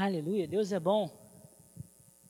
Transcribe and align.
Aleluia, 0.00 0.46
Deus 0.46 0.70
é 0.70 0.78
bom. 0.78 1.10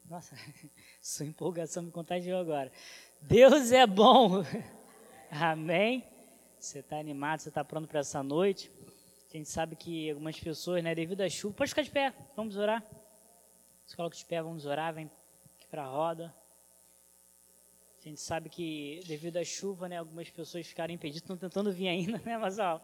Nossa, 0.09 0.35
sua 1.03 1.27
empolgação 1.27 1.83
me 1.83 1.91
contagiou 1.91 2.41
agora. 2.41 2.73
Deus 3.21 3.73
é 3.73 3.87
bom. 3.87 4.43
Amém? 5.31 6.03
Você 6.59 6.79
está 6.79 6.99
animado, 6.99 7.41
você 7.41 7.51
está 7.51 7.63
pronto 7.63 7.87
para 7.87 8.01
essa 8.01 8.23
noite? 8.23 8.71
A 9.29 9.37
gente 9.37 9.51
sabe 9.51 9.77
que 9.77 10.09
algumas 10.09 10.41
pessoas, 10.41 10.83
né, 10.83 10.95
devido 10.95 11.21
à 11.21 11.29
chuva, 11.29 11.57
pode 11.57 11.69
ficar 11.69 11.83
de 11.83 11.91
pé, 11.91 12.15
vamos 12.35 12.57
orar. 12.57 12.83
Se 13.87 13.95
coloca 13.95 14.17
de 14.17 14.25
pé, 14.25 14.41
vamos 14.41 14.65
orar, 14.65 14.95
vem 14.95 15.11
aqui 15.59 15.67
para 15.67 15.85
a 15.85 15.89
roda. 15.89 16.35
A 18.01 18.09
gente 18.09 18.23
sabe 18.23 18.49
que 18.49 19.03
devido 19.07 19.37
à 19.37 19.45
chuva, 19.45 19.91
né, 19.91 19.99
algumas 19.99 20.31
pessoas 20.31 20.67
ficaram 20.67 20.95
impedidas, 20.95 21.21
estão 21.21 21.37
tentando 21.37 21.71
vir 21.71 21.89
ainda, 21.89 22.17
né, 22.25 22.39
mas 22.39 22.59
ó, 22.59 22.81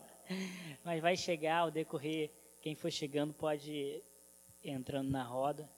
mas 0.85 1.01
vai 1.01 1.17
chegar 1.17 1.61
ao 1.61 1.71
decorrer. 1.71 2.31
Quem 2.61 2.75
for 2.75 2.93
chegando 2.93 3.33
pode 3.33 4.03
entrando 4.65 5.11
na 5.11 5.23
roda, 5.23 5.69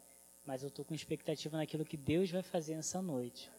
mas 0.46 0.62
eu 0.62 0.68
estou 0.68 0.84
com 0.84 0.94
expectativa 0.94 1.56
naquilo 1.56 1.84
que 1.84 1.96
Deus 1.96 2.30
vai 2.30 2.42
fazer 2.42 2.74
essa 2.74 3.02
noite. 3.02 3.50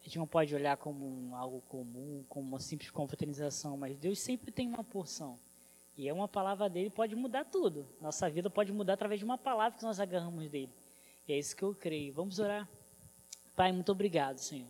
A 0.00 0.04
gente 0.04 0.18
não 0.18 0.26
pode 0.26 0.54
olhar 0.54 0.76
como 0.76 1.04
um, 1.04 1.34
algo 1.34 1.60
comum, 1.62 2.24
como 2.28 2.46
uma 2.46 2.60
simples 2.60 2.90
confraternização, 2.90 3.76
mas 3.76 3.98
Deus 3.98 4.20
sempre 4.20 4.52
tem 4.52 4.68
uma 4.68 4.84
porção. 4.84 5.36
E 5.98 6.08
é 6.08 6.12
uma 6.12 6.28
palavra 6.28 6.68
dele 6.68 6.90
pode 6.90 7.16
mudar 7.16 7.44
tudo. 7.44 7.88
Nossa 8.00 8.30
vida 8.30 8.48
pode 8.48 8.70
mudar 8.70 8.92
através 8.92 9.18
de 9.18 9.24
uma 9.24 9.36
palavra 9.36 9.76
que 9.76 9.84
nós 9.84 9.98
agarramos 9.98 10.48
dele. 10.48 10.72
E 11.26 11.32
é 11.32 11.38
isso 11.38 11.56
que 11.56 11.62
eu 11.64 11.74
creio. 11.74 12.12
Vamos 12.12 12.38
orar. 12.38 12.68
Pai, 13.56 13.72
muito 13.72 13.90
obrigado, 13.90 14.38
Senhor. 14.38 14.68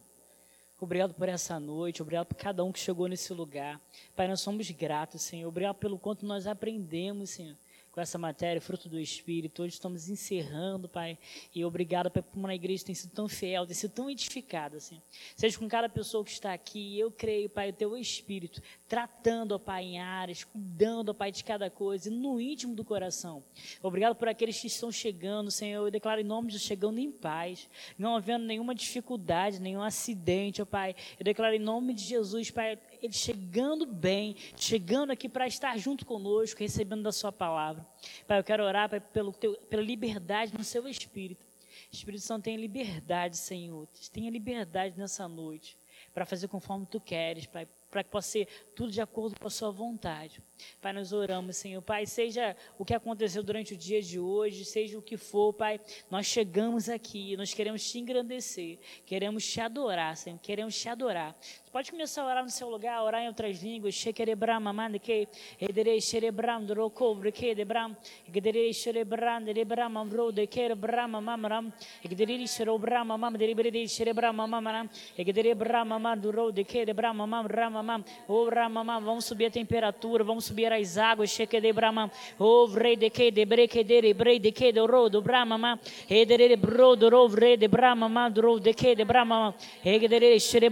Obrigado 0.81 1.13
por 1.15 1.29
essa 1.29 1.59
noite, 1.59 2.03
obrigado 2.03 2.27
por 2.27 2.37
cada 2.37 2.63
um 2.63 2.71
que 2.71 2.79
chegou 2.79 3.09
nesse 3.09 3.33
lugar. 3.33 3.81
Pai, 4.15 4.29
nós 4.29 4.41
somos 4.41 4.71
gratos, 4.71 5.23
Senhor. 5.23 5.49
Obrigado 5.49 5.77
pelo 5.77 5.99
quanto 5.99 6.25
nós 6.25 6.47
aprendemos, 6.47 7.31
Senhor 7.31 7.57
com 7.97 8.03
essa 8.03 8.19
matéria, 8.19 8.61
fruto 8.61 8.91
do 8.91 9.01
Espírito. 9.01 9.63
Hoje 9.63 9.73
estamos 9.73 10.11
encerrando, 10.11 10.87
Pai. 10.87 11.17
E 11.55 11.65
obrigado, 11.65 12.11
Pai, 12.11 12.23
por 12.23 12.39
uma 12.39 12.55
igreja 12.55 12.81
que 12.81 12.89
tem 12.89 12.95
sido 12.95 13.13
tão 13.13 13.27
fiel, 13.27 13.65
tem 13.65 13.75
sido 13.75 13.93
tão 13.93 14.11
edificada, 14.11 14.77
assim. 14.77 15.01
Seja 15.35 15.59
com 15.59 15.67
cada 15.67 15.89
pessoa 15.89 16.23
que 16.23 16.31
está 16.31 16.53
aqui. 16.53 16.99
Eu 16.99 17.11
creio, 17.11 17.49
Pai, 17.49 17.71
o 17.71 17.73
Teu 17.73 17.97
Espírito, 17.97 18.61
tratando, 18.87 19.53
ó 19.53 19.59
Pai, 19.59 19.85
em 19.85 19.99
áreas, 19.99 20.45
cuidando, 20.45 21.09
ó 21.09 21.15
Pai, 21.15 21.33
de 21.33 21.43
cada 21.43 21.71
coisa, 21.71 22.11
no 22.11 22.39
íntimo 22.39 22.75
do 22.75 22.85
coração. 22.85 23.43
Obrigado 23.83 24.15
por 24.15 24.29
aqueles 24.29 24.61
que 24.61 24.67
estão 24.67 24.93
chegando, 24.93 25.51
Senhor. 25.51 25.87
Eu 25.87 25.91
declaro 25.91 26.21
em 26.21 26.25
nome 26.25 26.53
de 26.53 26.59
chegando 26.59 26.99
em 26.99 27.11
paz, 27.11 27.67
não 27.99 28.15
havendo 28.15 28.45
nenhuma 28.45 28.75
dificuldade, 28.75 29.59
nenhum 29.59 29.81
acidente, 29.81 30.61
ó 30.61 30.67
Pai. 30.67 30.95
Eu 31.19 31.25
declaro 31.25 31.55
em 31.55 31.59
nome 31.59 31.95
de 31.95 32.05
Jesus, 32.05 32.51
Pai, 32.51 32.79
ele 33.03 33.13
chegando 33.13 33.87
bem, 33.87 34.37
chegando 34.57 35.11
aqui 35.11 35.29
para 35.29 35.47
estar 35.47 35.79
junto 35.79 36.05
conosco, 36.05 36.61
recebendo 36.61 37.03
da 37.03 37.13
Sua 37.13 37.33
palavra. 37.33 37.87
Pai, 38.27 38.39
eu 38.39 38.45
quero 38.45 38.65
orar 38.65 38.89
pai, 38.89 39.01
pelo 39.01 39.33
teu, 39.33 39.55
pela 39.69 39.83
liberdade 39.83 40.53
no 40.57 40.65
Seu 40.65 40.89
Espírito. 40.89 41.45
Espírito 41.93 42.23
Santo, 42.23 42.45
tenha 42.45 42.59
liberdade, 42.59 43.37
Senhor. 43.37 43.87
Tenha 44.13 44.31
liberdade 44.31 44.99
nessa 44.99 45.29
noite 45.29 45.77
para 46.13 46.25
fazer 46.25 46.49
conforme 46.49 46.87
Tu 46.87 46.99
queres, 46.99 47.45
Pai, 47.45 47.69
para 47.91 48.03
que 48.03 48.11
possa 48.11 48.31
ser 48.31 48.49
tudo 48.75 48.91
de 48.91 49.01
acordo 49.01 49.39
com 49.39 49.47
a 49.47 49.51
Sua 49.51 49.71
vontade. 49.71 50.43
Pai, 50.81 50.93
nós 50.93 51.13
oramos, 51.13 51.57
Senhor. 51.57 51.83
Pai, 51.83 52.07
seja 52.07 52.57
o 52.79 52.85
que 52.85 52.95
aconteceu 52.95 53.43
durante 53.43 53.75
o 53.75 53.77
dia 53.77 54.01
de 54.01 54.19
hoje, 54.19 54.65
seja 54.65 54.99
o 54.99 55.03
que 55.03 55.19
for, 55.19 55.53
Pai, 55.53 55.79
nós 56.11 56.27
chegamos 56.27 56.89
aqui, 56.89 57.37
nós 57.37 57.53
queremos 57.53 57.87
te 57.87 57.99
engrandecer, 57.99 58.79
queremos 59.05 59.47
te 59.47 59.61
adorar, 59.61 60.17
Senhor, 60.17 60.39
queremos 60.39 60.75
te 60.75 60.89
adorar. 60.89 61.37
Pode 61.77 61.91
começar 61.91 62.23
a 62.23 62.27
orar 62.27 62.43
no 62.43 62.49
seu 62.49 62.71
lugar, 62.71 63.03
orar 63.03 63.21
em 63.21 63.29
outras 63.29 63.63
línguas. 63.63 63.95
Shekerebram, 63.95 64.67
amandeke, 64.67 65.29
edere 65.61 66.01
sherebram, 66.01 66.65
drokobre, 66.65 67.31
kedebram, 67.31 67.95
egedere 68.27 68.73
sherebram, 68.73 69.45
derebram, 69.45 69.99
amro, 69.99 70.33
dekerebram, 70.33 71.15
amamram, 71.15 71.71
egedere 72.03 72.47
sherobram, 72.49 73.13
amam, 73.13 73.33
derebere 73.33 73.87
sherebram, 73.87 74.41
amamram, 74.41 74.89
egedere 75.19 75.55
bram, 75.55 75.93
amaduro, 75.93 76.51
dekerebram, 76.51 77.21
amamram, 77.21 77.77
amam, 77.77 78.05
oh, 78.27 78.49
ramamam, 78.49 79.05
vamos 79.05 79.27
subir 79.27 79.45
a 79.45 79.51
temperatura, 79.51 80.25
vamos 80.25 80.47
subir 80.47 80.73
as 80.73 80.97
águas, 80.97 81.29
Shekede 81.29 81.75
Brahma, 81.75 82.11
O 82.39 82.67
Vrei 82.69 82.97
de 82.97 83.11
Ke, 83.11 83.31
de 83.31 83.45
Breke 83.45 83.85
de 83.85 84.15
Brei 84.15 84.39
de 84.39 84.51
Ke, 84.51 84.73
do 84.73 84.87
Ro, 84.87 85.11
do 85.11 85.21
Brahma, 85.21 85.79
Edere 86.09 86.57
Bro, 86.57 86.97
do 86.97 87.11
Ro, 87.11 87.29
Vrei 87.29 87.59
de 87.59 87.69
Brahma, 87.69 88.31
do 88.31 88.41
Ro, 88.41 88.59
de 88.59 88.73
Ke, 88.73 88.95
de 88.95 89.05
Brahma, 89.05 89.55
Egedere 89.85 90.41
Shere 90.41 90.71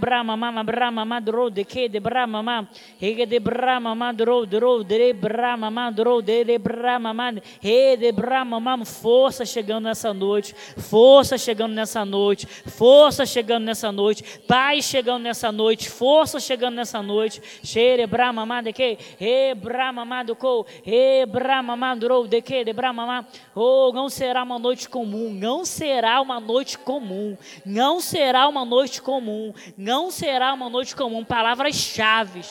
Brahma, 0.95 1.05
Mama 1.05 1.15
Brahma, 1.15 1.21
do 1.21 1.33
Ro, 1.33 1.51
de 1.51 1.65
Ke, 1.65 1.89
de 1.89 2.01
Brahma, 2.01 2.69
Egede 3.01 3.41
Brahma, 3.41 4.13
do 4.13 4.25
Ro, 4.25 4.47
do 4.47 4.59
Ro, 4.59 4.85
de 4.85 5.13
Brahma, 5.13 5.91
do 5.91 6.03
Ro, 6.03 6.23
de 6.23 6.59
Brahma, 6.59 7.35
He 7.63 7.97
de 7.97 8.13
Brahma, 8.13 8.85
força 8.85 9.45
chegando 9.45 9.85
nessa 9.85 10.13
noite, 10.15 10.55
força 10.55 11.37
chegando 11.37 11.75
nessa 11.75 12.05
noite, 12.05 12.47
força 12.47 13.27
chegando 13.27 13.65
nessa 13.65 13.91
noite, 13.93 14.41
paz 14.47 14.85
chegando 14.85 15.23
nessa 15.23 15.51
noite, 15.53 15.91
força 15.91 16.41
chegando 16.41 16.77
nessa 16.77 17.03
noite, 17.03 17.43
Shere 17.63 18.07
Brahma, 18.07 18.63
de 18.63 18.73
Ke, 18.73 18.99
He 19.21 19.55
Brahma 19.55 20.05
Maduko, 20.05 20.67
E 20.85 21.27
Brahma 21.27 21.77
Madrou, 21.77 22.27
de 22.27 22.41
que? 22.41 22.65
De 22.65 22.73
Brahma 22.73 23.27
Oh, 23.55 23.93
não 23.93 24.09
será 24.09 24.43
uma 24.43 24.59
noite 24.59 24.89
comum, 24.89 25.31
não 25.33 25.65
será 25.65 26.21
uma 26.21 26.41
noite 26.41 26.79
comum, 26.79 27.37
não 27.65 28.01
será 28.01 28.49
uma 28.49 28.65
noite 28.65 29.01
comum, 29.01 29.53
não 29.77 30.11
será 30.11 30.53
uma 30.53 30.69
noite 30.75 30.95
comum. 30.95 31.25
Palavras-chave. 31.25 32.43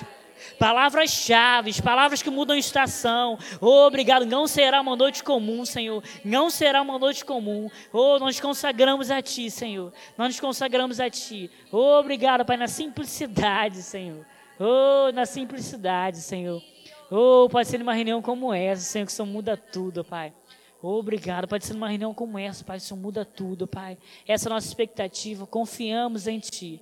Palavras-chave, 0.59 1.81
palavras 1.81 2.21
que 2.21 2.29
mudam 2.29 2.55
estação. 2.57 3.37
Oh, 3.61 3.85
obrigado. 3.85 4.25
Não 4.25 4.47
será 4.47 4.81
uma 4.81 4.95
noite 4.95 5.23
comum, 5.23 5.65
Senhor. 5.65 6.03
Não 6.23 6.49
será 6.49 6.81
uma 6.81 6.99
noite 6.99 7.23
comum. 7.23 7.69
Oh, 7.91 8.19
nós 8.19 8.39
consagramos 8.39 9.09
a 9.09 9.21
Ti, 9.21 9.49
Senhor. 9.49 9.93
Nós 10.17 10.29
nos 10.29 10.39
consagramos 10.39 10.99
a 10.99 11.09
Ti. 11.09 11.49
Oh, 11.71 11.99
obrigado, 11.99 12.45
Pai, 12.45 12.57
na 12.57 12.67
simplicidade, 12.67 13.81
Senhor. 13.81 14.25
Oh, 14.59 15.11
na 15.11 15.25
simplicidade, 15.25 16.17
Senhor. 16.17 16.61
Oh, 17.09 17.47
pode 17.49 17.67
ser 17.67 17.77
numa 17.77 17.93
reunião 17.93 18.21
como 18.21 18.53
essa, 18.53 18.81
Senhor, 18.81 19.05
que 19.05 19.11
isso 19.11 19.25
muda 19.25 19.55
tudo, 19.55 20.03
Pai. 20.03 20.33
Obrigado, 20.81 21.47
pode 21.47 21.65
ser 21.65 21.73
numa 21.73 21.87
reunião 21.87 22.13
como 22.13 22.37
essa, 22.37 22.63
Pai, 22.63 22.77
isso 22.77 22.95
muda 22.97 23.23
tudo, 23.23 23.65
Pai. 23.65 23.97
Essa 24.27 24.47
é 24.47 24.51
a 24.51 24.55
nossa 24.55 24.67
expectativa, 24.67 25.47
confiamos 25.47 26.27
em 26.27 26.39
Ti. 26.39 26.81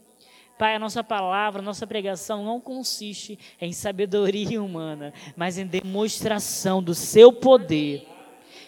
Pai, 0.62 0.76
a 0.76 0.80
nossa 0.80 1.04
palavra, 1.04 1.60
a 1.60 1.66
nossa 1.66 1.88
pregação 1.88 2.46
não 2.46 2.62
consiste 2.62 3.40
em 3.60 3.74
sabedoria 3.74 4.62
humana, 4.62 5.12
mas 5.36 5.58
em 5.58 5.66
demonstração 5.66 6.84
do 6.84 6.94
Seu 6.94 7.34
poder 7.34 8.08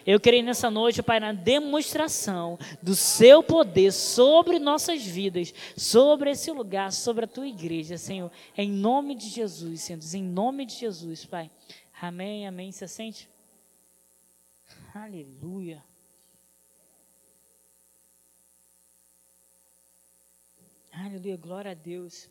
eu 0.04 0.20
creio 0.20 0.44
nessa 0.44 0.72
noite, 0.72 1.04
Pai, 1.04 1.20
na 1.20 1.32
demonstração 1.34 2.58
do 2.82 2.96
seu 2.96 3.44
poder 3.44 3.94
sobre 3.94 4.58
nossas 4.58 5.06
vidas, 5.06 5.54
sobre 5.78 6.32
esse 6.32 6.52
lugar, 6.52 6.92
sobre 6.92 7.26
a 7.26 7.28
tua 7.28 7.48
igreja, 7.48 7.96
Senhor. 7.96 8.32
Em 8.58 8.70
nome 8.70 9.14
de 9.14 9.30
Jesus, 9.30 9.82
Senhor. 9.82 10.02
Em 10.14 10.24
nome 10.24 10.66
de 10.66 10.76
Jesus, 10.76 11.26
Pai. 11.26 11.50
Amém, 12.02 12.48
amém. 12.48 12.72
Você 12.72 12.88
sente? 12.88 13.30
Aleluia. 14.94 15.93
Aleluia, 21.14 21.38
glória 21.38 21.70
a 21.70 21.74
Deus. 21.76 22.28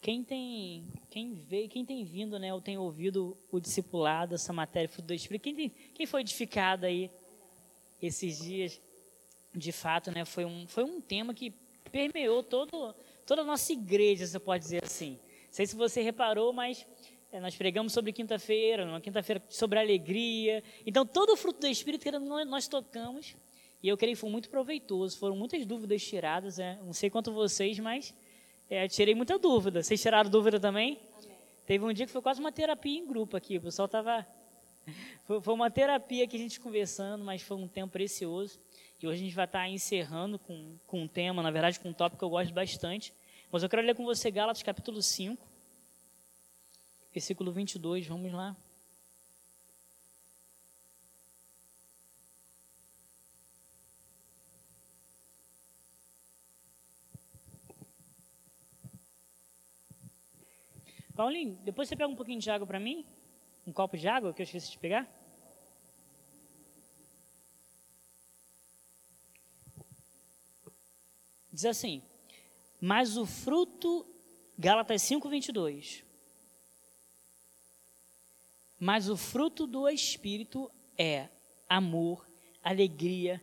Quem 0.00 0.24
tem, 0.24 0.90
quem 1.10 1.34
veio, 1.34 1.68
quem 1.68 1.84
tem 1.84 2.02
vindo, 2.02 2.38
né, 2.38 2.54
ou 2.54 2.62
tem 2.62 2.78
ouvido 2.78 3.36
o 3.50 3.60
discipulado, 3.60 4.34
essa 4.34 4.54
matéria, 4.54 4.88
fruto 4.88 5.08
do 5.08 5.12
Espírito, 5.12 5.42
quem, 5.42 5.54
tem, 5.54 5.68
quem 5.68 6.06
foi 6.06 6.22
edificado 6.22 6.86
aí 6.86 7.10
esses 8.00 8.38
dias, 8.42 8.80
de 9.54 9.70
fato, 9.70 10.10
né, 10.10 10.24
foi 10.24 10.46
um, 10.46 10.66
foi 10.66 10.82
um 10.82 10.98
tema 10.98 11.34
que 11.34 11.50
permeou 11.90 12.42
todo, 12.42 12.94
toda 13.26 13.42
a 13.42 13.44
nossa 13.44 13.70
igreja, 13.70 14.26
você 14.26 14.38
pode 14.38 14.64
dizer 14.64 14.82
assim. 14.82 15.18
Não 15.48 15.52
sei 15.52 15.66
se 15.66 15.76
você 15.76 16.00
reparou, 16.00 16.54
mas 16.54 16.86
é, 17.30 17.38
nós 17.38 17.54
pregamos 17.54 17.92
sobre 17.92 18.14
quinta-feira, 18.14 18.86
numa 18.86 19.02
quinta-feira 19.02 19.42
sobre 19.50 19.78
alegria. 19.78 20.64
Então, 20.86 21.04
todo 21.04 21.34
o 21.34 21.36
fruto 21.36 21.60
do 21.60 21.66
Espírito 21.66 22.02
que 22.02 22.10
nós 22.10 22.66
tocamos, 22.66 23.36
e 23.82 23.88
eu 23.88 23.96
creio 23.96 24.14
que 24.14 24.20
foi 24.20 24.30
muito 24.30 24.48
proveitoso. 24.48 25.18
Foram 25.18 25.36
muitas 25.36 25.66
dúvidas 25.66 26.02
tiradas, 26.02 26.58
é, 26.58 26.78
não 26.82 26.92
sei 26.92 27.10
quanto 27.10 27.32
vocês, 27.32 27.78
mas 27.80 28.14
é, 28.72 28.88
tirei 28.88 29.14
muita 29.14 29.38
dúvida. 29.38 29.82
Vocês 29.82 30.00
tiraram 30.00 30.30
dúvida 30.30 30.58
também? 30.58 30.98
Amém. 31.22 31.36
Teve 31.66 31.84
um 31.84 31.92
dia 31.92 32.06
que 32.06 32.12
foi 32.12 32.22
quase 32.22 32.40
uma 32.40 32.50
terapia 32.50 32.98
em 32.98 33.06
grupo 33.06 33.36
aqui. 33.36 33.58
O 33.58 33.60
pessoal 33.60 33.84
estava. 33.84 34.26
Foi, 35.24 35.40
foi, 35.40 35.54
uma 35.54 35.70
terapia 35.70 36.26
que 36.26 36.34
a 36.34 36.38
gente 36.38 36.58
conversando, 36.58 37.22
mas 37.22 37.40
foi 37.40 37.56
um 37.56 37.68
tempo 37.68 37.92
precioso. 37.92 38.58
E 39.00 39.06
hoje 39.06 39.20
a 39.20 39.24
gente 39.24 39.34
vai 39.36 39.44
estar 39.44 39.68
encerrando 39.68 40.36
com, 40.40 40.76
com 40.88 41.02
um 41.02 41.06
tema, 41.06 41.40
na 41.40 41.52
verdade, 41.52 41.78
com 41.78 41.90
um 41.90 41.92
tópico 41.92 42.18
que 42.18 42.24
eu 42.24 42.28
gosto 42.28 42.52
bastante. 42.52 43.14
Mas 43.52 43.62
eu 43.62 43.68
quero 43.68 43.82
ler 43.82 43.94
com 43.94 44.04
você 44.04 44.28
Gálatas 44.32 44.64
capítulo 44.64 45.00
5, 45.00 45.40
versículo 47.14 47.52
22. 47.52 48.08
Vamos 48.08 48.32
lá. 48.32 48.56
Paulinho, 61.14 61.56
depois 61.62 61.88
você 61.88 61.96
pega 61.96 62.10
um 62.10 62.16
pouquinho 62.16 62.40
de 62.40 62.50
água 62.50 62.66
para 62.66 62.80
mim? 62.80 63.04
Um 63.66 63.72
copo 63.72 63.96
de 63.96 64.08
água 64.08 64.32
que 64.32 64.40
eu 64.40 64.44
esqueci 64.44 64.70
de 64.70 64.78
pegar? 64.78 65.06
Diz 71.52 71.66
assim: 71.66 72.02
Mas 72.80 73.18
o 73.18 73.26
fruto, 73.26 74.06
Gálatas 74.58 75.02
5, 75.02 75.28
22. 75.28 76.02
Mas 78.80 79.08
o 79.08 79.16
fruto 79.16 79.66
do 79.66 79.88
Espírito 79.88 80.70
é 80.96 81.28
amor, 81.68 82.26
alegria, 82.64 83.40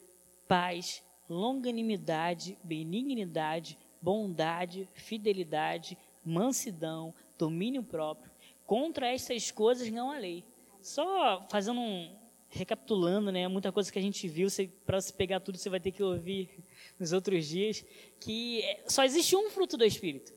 paz, 0.48 1.04
longanimidade, 1.30 2.57
benignidade, 2.63 3.77
bondade, 4.01 4.89
fidelidade, 4.95 5.98
mansidão, 6.25 7.13
domínio 7.39 7.81
próprio. 7.81 8.31
Contra 8.65 9.07
essas 9.07 9.50
coisas 9.50 9.89
não 9.89 10.12
há 10.12 10.19
lei. 10.19 10.44
Só 10.81 11.47
fazendo 11.50 11.80
um, 11.80 12.13
recapitulando, 12.50 13.31
né, 13.31 13.47
muita 13.47 13.71
coisa 13.71 13.91
que 13.91 13.97
a 13.97 14.01
gente 14.01 14.27
viu, 14.27 14.47
para 14.86 15.00
se 15.01 15.13
pegar 15.13 15.39
tudo 15.39 15.57
você 15.57 15.69
vai 15.69 15.80
ter 15.80 15.91
que 15.91 16.03
ouvir 16.03 16.50
nos 17.00 17.13
outros 17.13 17.47
dias, 17.47 17.83
que 18.19 18.62
é, 18.62 18.83
só 18.88 19.03
existe 19.03 19.36
um 19.36 19.50
fruto 19.50 19.77
do 19.77 19.86
Espírito. 19.86 20.33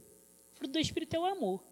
O 0.54 0.56
fruto 0.56 0.72
do 0.72 0.78
Espírito 0.78 1.16
é 1.16 1.18
o 1.18 1.24
amor. 1.24 1.62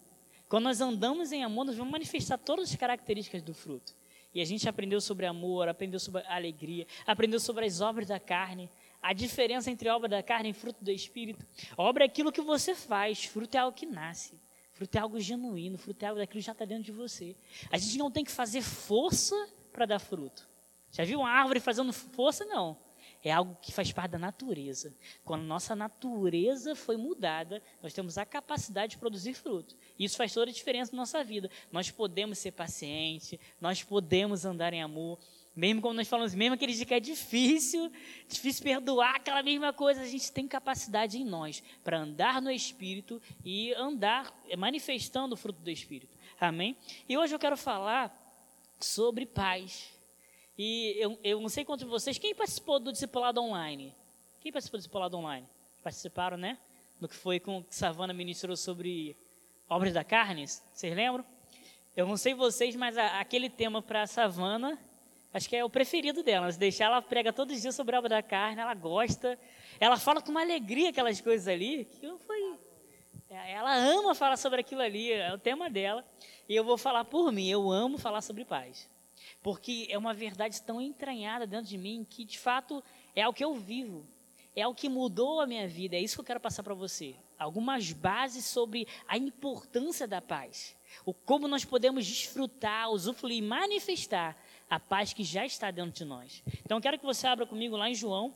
Quando 0.49 0.65
nós 0.65 0.81
andamos 0.81 1.31
em 1.31 1.45
amor, 1.45 1.65
nós 1.65 1.77
vamos 1.77 1.93
manifestar 1.93 2.37
todas 2.37 2.71
as 2.71 2.77
características 2.77 3.41
do 3.43 3.55
fruto. 3.55 3.95
E 4.35 4.41
a 4.41 4.45
gente 4.45 4.69
aprendeu 4.69 5.01
sobre 5.01 5.27
amor, 5.27 5.69
aprendeu 5.69 5.99
sobre 5.99 6.23
alegria, 6.27 6.87
aprendeu 7.07 7.39
sobre 7.41 7.67
as 7.67 7.81
obras 7.81 8.09
da 8.09 8.19
carne, 8.19 8.69
a 9.03 9.13
diferença 9.13 9.71
entre 9.71 9.89
obra 9.89 10.09
da 10.09 10.23
carne 10.23 10.51
e 10.51 10.53
fruto 10.53 10.85
do 10.85 10.91
Espírito. 10.91 11.45
obra 11.77 12.05
é 12.05 12.07
aquilo 12.07 12.33
que 12.33 12.41
você 12.41 12.75
faz, 12.75 13.25
fruto 13.25 13.57
é 13.57 13.61
algo 13.61 13.77
que 13.77 13.87
nasce. 13.87 14.35
Fruto 14.81 14.97
é 14.97 15.01
algo 15.03 15.21
genuíno, 15.21 15.77
fruto 15.77 16.03
é 16.03 16.09
algo 16.09 16.19
daquilo 16.19 16.41
que 16.41 16.47
já 16.47 16.53
está 16.53 16.65
dentro 16.65 16.85
de 16.85 16.93
você. 16.93 17.37
A 17.71 17.77
gente 17.77 17.99
não 17.99 18.11
tem 18.11 18.25
que 18.25 18.31
fazer 18.31 18.63
força 18.63 19.37
para 19.71 19.85
dar 19.85 19.99
fruto. 19.99 20.49
Já 20.91 21.05
viu 21.05 21.21
uma 21.21 21.29
árvore 21.29 21.61
fazendo 21.61 21.93
força? 21.93 22.47
Não. 22.47 22.79
É 23.23 23.31
algo 23.31 23.55
que 23.61 23.73
faz 23.73 23.93
parte 23.93 24.13
da 24.13 24.19
natureza. 24.19 24.97
Quando 25.23 25.43
nossa 25.43 25.77
natureza 25.77 26.75
foi 26.75 26.97
mudada, 26.97 27.63
nós 27.83 27.93
temos 27.93 28.17
a 28.17 28.25
capacidade 28.25 28.93
de 28.93 28.97
produzir 28.97 29.35
fruto. 29.35 29.77
Isso 29.99 30.17
faz 30.17 30.33
toda 30.33 30.51
a 30.51 30.55
diferença 30.55 30.93
na 30.93 31.03
nossa 31.03 31.23
vida. 31.23 31.51
Nós 31.71 31.91
podemos 31.91 32.39
ser 32.39 32.53
pacientes, 32.53 33.39
nós 33.61 33.83
podemos 33.83 34.47
andar 34.47 34.73
em 34.73 34.81
amor. 34.81 35.19
Mesmo 35.55 35.83
como 35.83 35.95
nós 35.95 36.09
falamos, 36.09 36.35
mesmo 36.35 36.55
aquele 36.55 36.73
dia 36.73 36.87
que 36.87 36.95
é 36.95 37.01
difícil, 37.01 37.91
difícil 38.29 38.63
perdoar 38.63 39.17
aquela 39.17 39.43
mesma 39.43 39.73
coisa, 39.73 40.03
a 40.03 40.07
gente 40.07 40.31
tem 40.31 40.47
capacidade 40.47 41.19
em 41.19 41.25
nós 41.25 41.63
para 41.83 41.99
andar 41.99 42.41
no 42.41 42.51
Espírito 42.51 43.21
e 43.45 43.75
andar 43.75 44.33
manifestando 44.57 45.35
o 45.35 45.37
fruto 45.37 45.61
do 45.61 45.71
Espírito. 45.71 46.17
Amém? 46.41 46.77
E 47.09 47.19
hoje 47.19 47.35
eu 47.35 47.39
quero 47.39 47.57
falar 47.57 48.17
sobre 48.79 49.27
paz. 49.27 49.93
E 50.57 50.95
eu, 50.99 51.19
eu 51.25 51.41
não 51.41 51.49
sei 51.49 51.65
quantos 51.65 51.85
de 51.85 51.91
vocês, 51.91 52.17
quem 52.17 52.35
participou 52.35 52.79
do 52.79 52.93
discipulado 52.93 53.41
online? 53.41 53.93
Quem 54.41 54.53
participou 54.53 54.79
do 54.79 54.83
discipulado 54.83 55.17
online? 55.17 55.47
Participaram, 55.83 56.37
né? 56.37 56.59
No 57.01 57.09
que 57.09 57.17
foi 57.17 57.41
com 57.41 57.63
que 57.65 57.75
Savana 57.75 58.13
ministrou 58.13 58.57
sobre 58.57 59.17
obras 59.69 59.93
da 59.93 60.05
carne, 60.05 60.47
vocês 60.47 60.95
lembram? 60.95 61.25
Eu 61.97 62.07
não 62.07 62.17
sei 62.17 62.35
vocês, 62.35 62.77
mas 62.77 62.97
a, 62.97 63.21
aquele 63.21 63.51
tema 63.51 63.83
para 63.83 64.07
Savana, 64.07 64.79
acho 65.33 65.49
que 65.49 65.57
é 65.57 65.65
o 65.65 65.71
preferido 65.71 66.23
dela. 66.23 66.51
Deixar, 66.53 66.87
ela 66.87 67.03
prega 67.03 67.33
todos 67.33 67.55
os 67.55 67.63
dias 67.63 67.75
sobre 67.75 67.95
a 67.95 67.99
obra 67.99 68.09
da 68.09 68.23
carne, 68.23 68.61
ela 68.61 68.75
gosta. 68.75 69.39
Ela 69.79 69.97
fala 69.97 70.21
com 70.21 70.31
uma 70.31 70.43
alegria 70.43 70.91
aquelas 70.91 71.21
coisas 71.21 71.49
ali, 71.49 71.85
que 71.85 72.09
foi... 72.27 72.59
É, 73.31 73.53
ela 73.53 73.75
ama 73.75 74.15
falar 74.15 74.37
sobre 74.37 74.61
aquilo 74.61 74.83
ali, 74.83 75.13
é 75.13 75.33
o 75.33 75.39
tema 75.39 75.71
dela. 75.71 76.05
E 76.49 76.55
eu 76.57 76.65
vou 76.65 76.77
falar 76.77 77.05
por 77.05 77.31
mim, 77.31 77.49
eu 77.49 77.71
amo 77.71 77.97
falar 77.97 78.23
sobre 78.23 78.45
paz. 78.45 78.91
Porque 79.43 79.87
é 79.89 79.97
uma 79.97 80.13
verdade 80.13 80.61
tão 80.63 80.81
entranhada 80.81 81.47
dentro 81.47 81.67
de 81.67 81.79
mim 81.79 82.05
que, 82.09 82.25
de 82.25 82.39
fato, 82.39 82.83
é 83.15 83.27
o 83.27 83.33
que 83.33 83.45
eu 83.45 83.55
vivo. 83.55 84.05
É 84.55 84.67
o 84.67 84.75
que 84.75 84.89
mudou 84.89 85.41
a 85.41 85.47
minha 85.47 85.69
vida. 85.69 85.97
É 85.97 86.01
isso 86.01 86.17
que 86.17 86.21
eu 86.21 86.25
quero 86.25 86.41
passar 86.41 86.63
para 86.63 86.75
você. 86.75 87.15
Algumas 87.39 87.93
bases 87.93 88.45
sobre 88.45 88.87
a 89.07 89.17
importância 89.17 90.07
da 90.07 90.21
paz. 90.21 90.77
O 91.07 91.15
como 91.15 91.47
nós 91.47 91.65
podemos 91.65 92.05
desfrutar, 92.05 92.91
usufruir 92.91 93.39
e 93.39 93.43
manifestar 93.43 94.37
a 94.71 94.79
paz 94.79 95.13
que 95.13 95.25
já 95.25 95.45
está 95.45 95.73
dentro 95.73 95.91
de 95.91 96.05
nós. 96.05 96.45
Então, 96.65 96.79
eu 96.79 96.83
quero 96.83 96.97
que 96.97 97.05
você 97.05 97.27
abra 97.27 97.45
comigo 97.45 97.77
lá 97.77 97.91
em 97.91 97.95
João, 97.95 98.33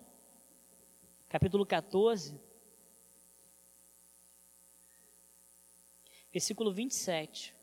capítulo 1.29 1.65
14, 1.65 2.37
versículo 6.33 6.73
27. 6.73 7.55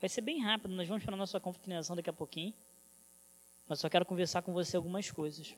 Vai 0.00 0.08
ser 0.08 0.20
bem 0.20 0.40
rápido, 0.40 0.72
nós 0.72 0.86
vamos 0.86 1.04
para 1.04 1.14
a 1.14 1.16
nossa 1.16 1.40
confraternização 1.40 1.96
daqui 1.96 2.08
a 2.08 2.12
pouquinho. 2.12 2.54
Mas 3.68 3.80
só 3.80 3.88
quero 3.88 4.06
conversar 4.06 4.40
com 4.42 4.52
você 4.52 4.76
algumas 4.76 5.10
coisas. 5.10 5.54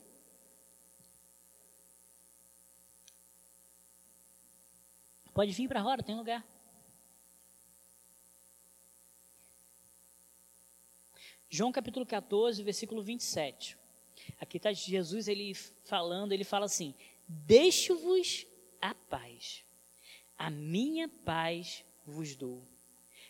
Pode 5.34 5.52
vir 5.52 5.68
para 5.68 5.80
a 5.80 5.82
roda, 5.82 6.02
tem 6.02 6.16
lugar. 6.16 6.44
João 11.54 11.70
capítulo 11.70 12.06
14, 12.06 12.62
versículo 12.62 13.02
27. 13.02 13.76
Aqui 14.40 14.56
está 14.56 14.72
Jesus 14.72 15.28
ele 15.28 15.52
falando, 15.84 16.32
ele 16.32 16.44
fala 16.44 16.64
assim: 16.64 16.94
Deixo-vos 17.28 18.46
a 18.80 18.94
paz, 18.94 19.62
a 20.38 20.48
minha 20.48 21.10
paz 21.10 21.84
vos 22.06 22.34
dou. 22.36 22.66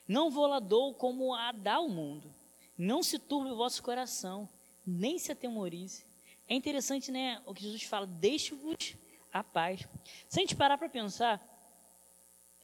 Não 0.06 0.30
vou 0.30 0.46
lá 0.46 0.60
dou 0.60 0.94
como 0.94 1.34
a 1.34 1.50
dá 1.50 1.80
o 1.80 1.88
mundo. 1.88 2.32
Não 2.78 3.02
se 3.02 3.19
turbe 3.19 3.50
o 3.50 3.56
vosso 3.56 3.82
coração, 3.82 4.48
nem 4.86 5.18
se 5.18 5.32
atemorize. 5.32 6.06
É 6.48 6.54
interessante, 6.54 7.10
né, 7.10 7.42
o 7.44 7.52
que 7.52 7.64
Jesus 7.64 7.82
fala, 7.82 8.06
deixe-vos 8.06 8.94
a 9.32 9.42
paz. 9.42 9.80
Se 10.28 10.38
a 10.38 10.42
gente 10.42 10.54
parar 10.54 10.78
para 10.78 10.88
pensar, 10.88 11.42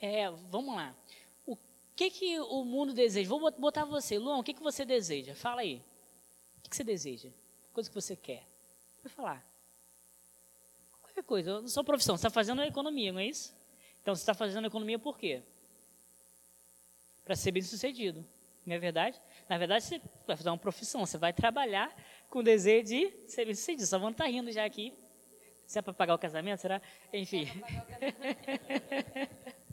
é, 0.00 0.30
vamos 0.30 0.76
lá, 0.76 0.94
que 1.98 2.10
que 2.10 2.38
o 2.38 2.64
mundo 2.64 2.94
deseja? 2.94 3.28
Vou 3.28 3.50
botar 3.58 3.84
você, 3.84 4.18
Luan, 4.18 4.38
o 4.38 4.44
que 4.44 4.54
que 4.54 4.62
você 4.62 4.84
deseja? 4.84 5.34
Fala 5.34 5.62
aí. 5.62 5.82
O 6.58 6.62
que, 6.62 6.70
que 6.70 6.76
você 6.76 6.84
deseja? 6.84 7.28
Coisa 7.72 7.90
que 7.90 7.94
você 7.94 8.14
quer. 8.14 8.46
Vai 9.02 9.12
falar. 9.12 9.44
Qualquer 11.02 11.24
coisa, 11.24 11.66
sua 11.66 11.82
profissão, 11.82 12.16
você 12.16 12.20
está 12.20 12.30
fazendo 12.30 12.62
economia, 12.62 13.12
não 13.12 13.18
é 13.18 13.26
isso? 13.26 13.52
Então, 14.00 14.14
você 14.14 14.22
está 14.22 14.32
fazendo 14.32 14.66
economia 14.66 14.98
por 14.98 15.18
quê? 15.18 15.42
para 17.28 17.36
ser 17.36 17.50
bem 17.50 17.62
sucedido. 17.62 18.24
Não 18.64 18.74
é 18.74 18.78
verdade? 18.78 19.20
Na 19.50 19.58
verdade, 19.58 19.84
você 19.84 20.00
vai 20.26 20.34
fazer 20.34 20.48
uma 20.48 20.56
profissão, 20.56 21.04
você 21.04 21.18
vai 21.18 21.30
trabalhar 21.30 21.94
com 22.30 22.38
o 22.38 22.42
desejo 22.42 22.86
de 22.86 23.12
ser 23.26 23.44
bem 23.44 23.54
sucedido. 23.54 23.86
Só 23.86 23.98
vão 23.98 24.08
estar 24.08 24.24
tá 24.24 24.30
rindo 24.30 24.50
já 24.50 24.64
aqui. 24.64 24.94
Se 25.66 25.78
é 25.78 25.82
para 25.82 25.92
pagar 25.92 26.14
o 26.14 26.18
casamento, 26.18 26.60
será? 26.60 26.80
Enfim. 27.12 27.46
É 28.00 29.28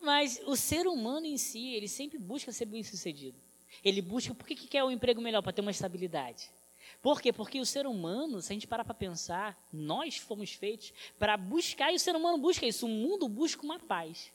Mas 0.00 0.40
o 0.46 0.56
ser 0.56 0.86
humano 0.86 1.26
em 1.26 1.36
si, 1.36 1.74
ele 1.74 1.88
sempre 1.88 2.18
busca 2.18 2.52
ser 2.52 2.66
bem 2.66 2.82
sucedido. 2.82 3.38
Ele 3.84 4.02
busca, 4.02 4.34
por 4.34 4.46
que, 4.46 4.54
que 4.54 4.66
quer 4.66 4.84
um 4.84 4.90
emprego 4.90 5.20
melhor? 5.20 5.42
Para 5.42 5.52
ter 5.52 5.60
uma 5.60 5.70
estabilidade. 5.70 6.50
Por 7.00 7.20
quê? 7.20 7.32
Porque 7.32 7.60
o 7.60 7.66
ser 7.66 7.86
humano, 7.86 8.40
se 8.40 8.52
a 8.52 8.54
gente 8.54 8.66
parar 8.66 8.84
para 8.84 8.94
pensar, 8.94 9.58
nós 9.72 10.16
fomos 10.16 10.52
feitos 10.52 10.92
para 11.18 11.36
buscar, 11.36 11.92
e 11.92 11.96
o 11.96 12.00
ser 12.00 12.14
humano 12.14 12.38
busca 12.38 12.66
isso, 12.66 12.86
o 12.86 12.88
mundo 12.88 13.28
busca 13.28 13.62
uma 13.62 13.78
paz 13.78 14.30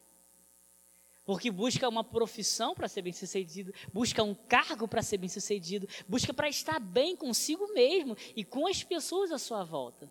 porque 1.27 1.51
busca 1.51 1.89
uma 1.89 2.05
profissão 2.05 2.73
para 2.73 2.87
ser 2.87 3.01
bem-sucedido, 3.01 3.73
busca 3.91 4.23
um 4.23 4.33
cargo 4.33 4.87
para 4.87 5.03
ser 5.03 5.17
bem-sucedido, 5.17 5.85
busca 6.07 6.33
para 6.33 6.47
estar 6.47 6.79
bem 6.79 7.17
consigo 7.17 7.67
mesmo 7.73 8.15
e 8.33 8.45
com 8.45 8.65
as 8.65 8.81
pessoas 8.81 9.29
à 9.29 9.37
sua 9.37 9.65
volta. 9.65 10.09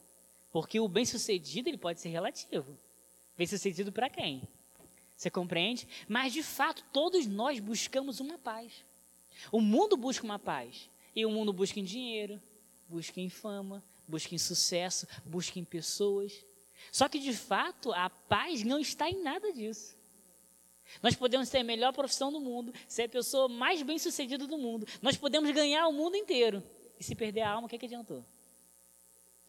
Porque 0.52 0.78
o 0.78 0.86
bem-sucedido 0.86 1.70
ele 1.70 1.78
pode 1.78 2.02
ser 2.02 2.10
relativo. 2.10 2.78
Bem-sucedido 3.34 3.90
para 3.90 4.10
quem? 4.10 4.46
Você 5.16 5.30
compreende? 5.30 5.88
Mas 6.06 6.32
de 6.32 6.42
fato, 6.42 6.84
todos 6.92 7.26
nós 7.26 7.58
buscamos 7.58 8.20
uma 8.20 8.38
paz. 8.38 8.84
O 9.50 9.60
mundo 9.60 9.96
busca 9.96 10.24
uma 10.24 10.38
paz. 10.38 10.90
E 11.14 11.24
o 11.24 11.30
mundo 11.30 11.52
busca 11.52 11.80
em 11.80 11.84
dinheiro, 11.84 12.40
busca 12.86 13.20
em 13.20 13.30
fama, 13.30 13.82
busca 14.06 14.34
em 14.34 14.38
sucesso, 14.38 15.06
busca 15.24 15.58
em 15.58 15.64
pessoas. 15.64 16.44
Só 16.92 17.08
que 17.08 17.18
de 17.18 17.32
fato, 17.32 17.92
a 17.92 18.10
paz 18.10 18.62
não 18.62 18.78
está 18.78 19.08
em 19.08 19.22
nada 19.22 19.50
disso. 19.52 19.96
Nós 21.02 21.16
podemos 21.16 21.48
ter 21.48 21.58
a 21.58 21.64
melhor 21.64 21.92
profissão 21.92 22.30
do 22.30 22.38
mundo, 22.38 22.72
ser 22.86 23.04
a 23.04 23.08
pessoa 23.08 23.48
mais 23.48 23.82
bem 23.82 23.98
sucedida 23.98 24.46
do 24.46 24.58
mundo. 24.58 24.86
Nós 25.00 25.16
podemos 25.16 25.50
ganhar 25.52 25.88
o 25.88 25.92
mundo 25.92 26.16
inteiro. 26.16 26.62
E 26.98 27.04
se 27.04 27.14
perder 27.14 27.42
a 27.42 27.50
alma, 27.50 27.66
o 27.66 27.68
que, 27.68 27.76
é 27.76 27.78
que 27.78 27.86
adiantou? 27.86 28.24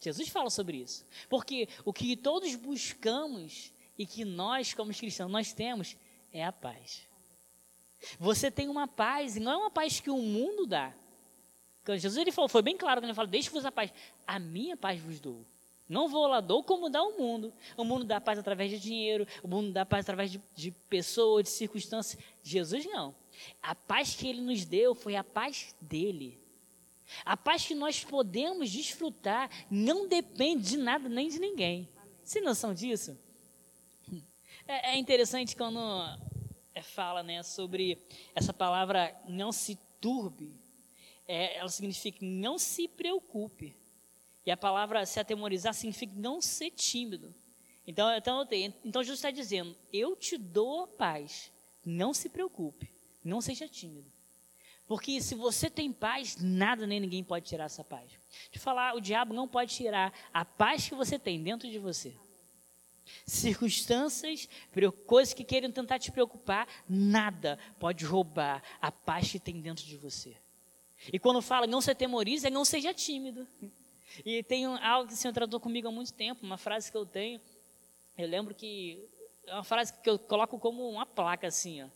Jesus 0.00 0.28
fala 0.28 0.50
sobre 0.50 0.78
isso. 0.78 1.06
Porque 1.28 1.68
o 1.84 1.92
que 1.92 2.16
todos 2.16 2.54
buscamos 2.54 3.72
e 3.98 4.06
que 4.06 4.24
nós, 4.24 4.72
como 4.72 4.94
cristãos, 4.94 5.30
nós 5.30 5.52
temos 5.52 5.96
é 6.32 6.44
a 6.44 6.52
paz. 6.52 7.02
Você 8.18 8.50
tem 8.50 8.68
uma 8.68 8.86
paz, 8.86 9.36
e 9.36 9.40
não 9.40 9.52
é 9.52 9.56
uma 9.56 9.70
paz 9.70 9.98
que 9.98 10.10
o 10.10 10.18
mundo 10.18 10.66
dá. 10.66 10.94
Jesus 11.96 12.18
ele 12.18 12.30
falou, 12.30 12.48
foi 12.48 12.62
bem 12.62 12.76
claro 12.76 13.00
quando 13.00 13.06
ele 13.06 13.14
falou: 13.14 13.30
Deixe-vos 13.30 13.64
a 13.64 13.72
paz, 13.72 13.92
a 14.26 14.38
minha 14.38 14.76
paz 14.76 15.00
vos 15.00 15.18
dou. 15.18 15.44
Não 15.88 16.06
vou 16.06 16.26
lá, 16.26 16.40
dou 16.40 16.62
como 16.62 16.90
dá 16.90 17.02
o 17.02 17.16
mundo. 17.16 17.50
O 17.74 17.82
mundo 17.82 18.04
dá 18.04 18.20
paz 18.20 18.38
através 18.38 18.70
de 18.70 18.78
dinheiro, 18.78 19.26
o 19.42 19.48
mundo 19.48 19.72
dá 19.72 19.86
paz 19.86 20.04
através 20.04 20.30
de, 20.30 20.40
de 20.54 20.70
pessoas, 20.70 21.44
de 21.44 21.50
circunstâncias. 21.50 22.22
Jesus 22.42 22.84
não. 22.84 23.14
A 23.62 23.74
paz 23.74 24.14
que 24.14 24.28
ele 24.28 24.42
nos 24.42 24.66
deu 24.66 24.94
foi 24.94 25.16
a 25.16 25.24
paz 25.24 25.74
dele. 25.80 26.38
A 27.24 27.38
paz 27.38 27.66
que 27.66 27.74
nós 27.74 28.04
podemos 28.04 28.70
desfrutar 28.70 29.50
não 29.70 30.06
depende 30.06 30.70
de 30.70 30.76
nada 30.76 31.08
nem 31.08 31.28
de 31.30 31.38
ninguém. 31.38 31.88
Você 32.22 32.42
noção 32.42 32.74
disso? 32.74 33.18
É, 34.68 34.90
é 34.90 34.98
interessante 34.98 35.56
quando 35.56 35.80
é, 36.74 36.82
fala 36.82 37.22
né, 37.22 37.42
sobre 37.42 37.98
essa 38.34 38.52
palavra 38.52 39.18
não 39.26 39.50
se 39.50 39.76
turbe. 39.98 40.54
É, 41.26 41.56
ela 41.56 41.70
significa 41.70 42.18
não 42.20 42.58
se 42.58 42.86
preocupe. 42.86 43.74
E 44.44 44.50
a 44.50 44.56
palavra 44.58 45.06
se 45.06 45.18
atemorizar 45.18 45.72
significa 45.72 46.12
não 46.14 46.42
ser 46.42 46.70
tímido. 46.70 47.34
Então, 47.86 48.14
então, 48.14 48.46
então 48.84 49.02
Jesus 49.02 49.18
está 49.18 49.30
dizendo: 49.30 49.74
Eu 49.90 50.14
te 50.14 50.36
dou 50.36 50.84
a 50.84 50.86
paz. 50.86 51.50
Não 51.84 52.12
se 52.12 52.28
preocupe. 52.28 52.90
Não 53.24 53.40
seja 53.40 53.66
tímido. 53.66 54.12
Porque 54.86 55.20
se 55.22 55.34
você 55.34 55.70
tem 55.70 55.92
paz, 55.92 56.36
nada 56.36 56.86
nem 56.86 57.00
ninguém 57.00 57.24
pode 57.24 57.46
tirar 57.46 57.64
essa 57.64 57.84
paz. 57.84 58.10
De 58.50 58.58
falar, 58.58 58.94
o 58.94 59.00
diabo 59.00 59.32
não 59.32 59.48
pode 59.48 59.74
tirar 59.74 60.12
a 60.32 60.44
paz 60.44 60.88
que 60.88 60.94
você 60.94 61.18
tem 61.18 61.42
dentro 61.42 61.70
de 61.70 61.78
você. 61.78 62.14
Circunstâncias, 63.26 64.48
coisas 65.06 65.34
que 65.34 65.44
queiram 65.44 65.70
tentar 65.70 65.98
te 65.98 66.10
preocupar, 66.10 66.66
nada 66.88 67.58
pode 67.78 68.04
roubar 68.04 68.62
a 68.80 68.90
paz 68.90 69.30
que 69.30 69.38
tem 69.38 69.60
dentro 69.60 69.84
de 69.84 69.96
você. 69.96 70.36
E 71.12 71.18
quando 71.18 71.40
fala 71.40 71.66
não 71.66 71.80
se 71.80 71.94
temorize, 71.94 72.46
é 72.46 72.50
não 72.50 72.64
seja 72.64 72.92
tímido. 72.92 73.46
E 74.24 74.42
tem 74.42 74.64
algo 74.66 75.08
que 75.08 75.14
o 75.14 75.16
Senhor 75.16 75.32
tratou 75.32 75.60
comigo 75.60 75.88
há 75.88 75.92
muito 75.92 76.12
tempo, 76.12 76.44
uma 76.44 76.58
frase 76.58 76.90
que 76.90 76.96
eu 76.96 77.06
tenho. 77.06 77.40
Eu 78.16 78.26
lembro 78.26 78.54
que 78.54 79.08
é 79.46 79.54
uma 79.54 79.64
frase 79.64 79.92
que 79.92 80.10
eu 80.10 80.18
coloco 80.18 80.58
como 80.58 80.88
uma 80.88 81.06
placa 81.06 81.46
assim, 81.46 81.82
ó. 81.82 81.88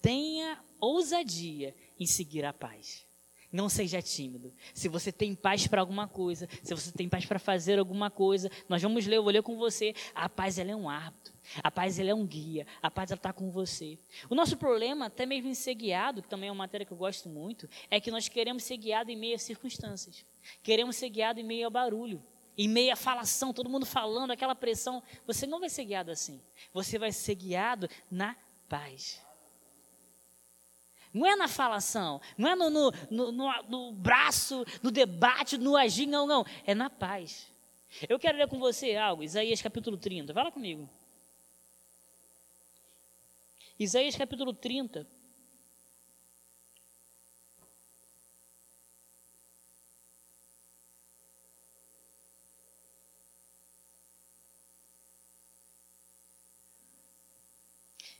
Tenha 0.00 0.62
ousadia 0.80 1.74
em 1.98 2.06
seguir 2.06 2.44
a 2.44 2.52
paz. 2.52 3.03
Não 3.54 3.68
seja 3.68 4.02
tímido. 4.02 4.52
Se 4.74 4.88
você 4.88 5.12
tem 5.12 5.32
paz 5.32 5.68
para 5.68 5.80
alguma 5.80 6.08
coisa, 6.08 6.48
se 6.60 6.74
você 6.74 6.90
tem 6.90 7.08
paz 7.08 7.24
para 7.24 7.38
fazer 7.38 7.78
alguma 7.78 8.10
coisa, 8.10 8.50
nós 8.68 8.82
vamos 8.82 9.06
ler, 9.06 9.18
eu 9.18 9.22
vou 9.22 9.30
ler 9.30 9.44
com 9.44 9.56
você. 9.56 9.94
A 10.12 10.28
paz 10.28 10.58
ela 10.58 10.72
é 10.72 10.74
um 10.74 10.90
hábito. 10.90 11.32
A 11.62 11.70
paz 11.70 12.00
ela 12.00 12.10
é 12.10 12.14
um 12.14 12.26
guia. 12.26 12.66
A 12.82 12.90
paz 12.90 13.12
ela 13.12 13.16
está 13.16 13.32
com 13.32 13.52
você. 13.52 13.96
O 14.28 14.34
nosso 14.34 14.56
problema, 14.56 15.06
até 15.06 15.24
mesmo 15.24 15.48
em 15.48 15.54
ser 15.54 15.76
guiado, 15.76 16.20
que 16.20 16.28
também 16.28 16.48
é 16.48 16.50
uma 16.50 16.64
matéria 16.64 16.84
que 16.84 16.92
eu 16.92 16.96
gosto 16.96 17.28
muito, 17.28 17.70
é 17.88 18.00
que 18.00 18.10
nós 18.10 18.28
queremos 18.28 18.64
ser 18.64 18.76
guiado 18.76 19.12
em 19.12 19.16
meio 19.16 19.38
circunstâncias. 19.38 20.26
Queremos 20.60 20.96
ser 20.96 21.08
guiado 21.08 21.38
em 21.38 21.44
meio 21.44 21.66
ao 21.66 21.70
barulho 21.70 22.20
em 22.56 22.68
meio 22.68 22.92
à 22.92 22.96
falação, 22.96 23.52
todo 23.52 23.68
mundo 23.68 23.84
falando, 23.84 24.30
aquela 24.30 24.54
pressão, 24.54 25.02
você 25.26 25.44
não 25.44 25.58
vai 25.58 25.68
ser 25.68 25.84
guiado 25.84 26.12
assim. 26.12 26.40
Você 26.72 27.00
vai 27.00 27.10
ser 27.10 27.34
guiado 27.34 27.88
na 28.08 28.36
paz. 28.68 29.20
Não 31.14 31.24
é 31.24 31.36
na 31.36 31.46
falação, 31.46 32.20
não 32.36 32.50
é 32.50 32.56
no, 32.56 32.68
no, 32.68 32.92
no, 33.08 33.62
no, 33.68 33.92
braço, 33.92 34.66
no 34.82 34.90
debate, 34.90 35.56
no 35.56 35.76
agir, 35.76 36.06
não, 36.06 36.26
não. 36.26 36.44
É 36.66 36.74
na 36.74 36.90
paz. 36.90 37.46
Eu 38.08 38.18
quero 38.18 38.36
ler 38.36 38.48
com 38.48 38.58
você 38.58 38.96
algo, 38.96 39.22
Isaías 39.22 39.62
capítulo 39.62 39.96
30. 39.96 40.32
Vai 40.32 40.42
lá 40.42 40.50
comigo. 40.50 40.90
Isaías 43.78 44.16
capítulo 44.16 44.52
30. 44.52 45.06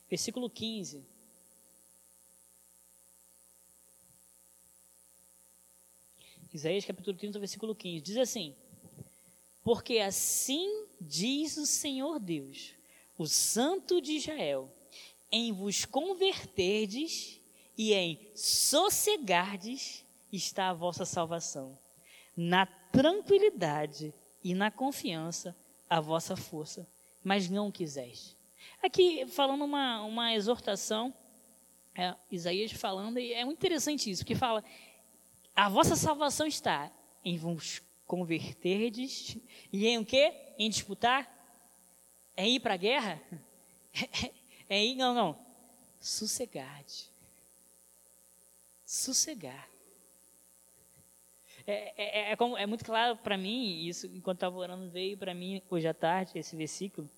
Versículo 0.08 0.48
15. 0.48 1.13
Isaías 6.54 6.84
capítulo 6.84 7.16
30, 7.16 7.36
versículo 7.40 7.74
15. 7.74 8.00
Diz 8.00 8.16
assim: 8.16 8.54
Porque 9.64 9.98
assim 9.98 10.86
diz 11.00 11.56
o 11.56 11.66
Senhor 11.66 12.20
Deus, 12.20 12.74
o 13.18 13.26
Santo 13.26 14.00
de 14.00 14.12
Israel, 14.12 14.72
em 15.32 15.52
vos 15.52 15.84
converterdes 15.84 17.40
e 17.76 17.92
em 17.92 18.20
sossegardes 18.36 20.04
está 20.32 20.70
a 20.70 20.72
vossa 20.72 21.04
salvação. 21.04 21.76
Na 22.36 22.66
tranquilidade 22.66 24.14
e 24.42 24.54
na 24.54 24.70
confiança 24.70 25.56
a 25.90 26.00
vossa 26.00 26.36
força, 26.36 26.86
mas 27.24 27.50
não 27.50 27.72
quiseste. 27.72 28.36
Aqui 28.80 29.26
falando 29.26 29.64
uma, 29.64 30.02
uma 30.02 30.32
exortação, 30.32 31.12
é, 31.96 32.14
Isaías 32.30 32.70
falando, 32.70 33.18
e 33.18 33.32
é 33.32 33.44
muito 33.44 33.58
interessante 33.58 34.08
isso, 34.08 34.24
que 34.24 34.36
fala 34.36 34.62
a 35.54 35.68
vossa 35.68 35.96
salvação 35.96 36.46
está 36.46 36.90
em 37.24 37.36
vos 37.36 37.80
converterdes 38.06 39.36
e 39.72 39.86
em 39.86 39.98
o 39.98 40.04
quê? 40.04 40.32
Em 40.58 40.68
disputar? 40.68 41.30
Em 42.36 42.56
ir 42.56 42.60
para 42.60 42.74
a 42.74 42.78
guerra? 42.78 43.20
É 44.66 44.82
ir, 44.82 44.94
não, 44.94 45.12
não. 45.12 45.38
Sossegar. 46.00 46.82
Sossegar. 48.86 49.68
É, 51.66 51.72
é, 51.72 51.94
é, 51.96 52.32
é, 52.32 52.36
como, 52.36 52.56
é 52.56 52.66
muito 52.66 52.84
claro 52.84 53.16
para 53.16 53.36
mim, 53.36 53.86
isso 53.86 54.06
enquanto 54.06 54.38
estava 54.38 54.56
orando 54.56 54.90
veio 54.90 55.16
para 55.16 55.34
mim 55.34 55.62
hoje 55.70 55.86
à 55.86 55.94
tarde, 55.94 56.38
esse 56.38 56.56
versículo, 56.56 57.08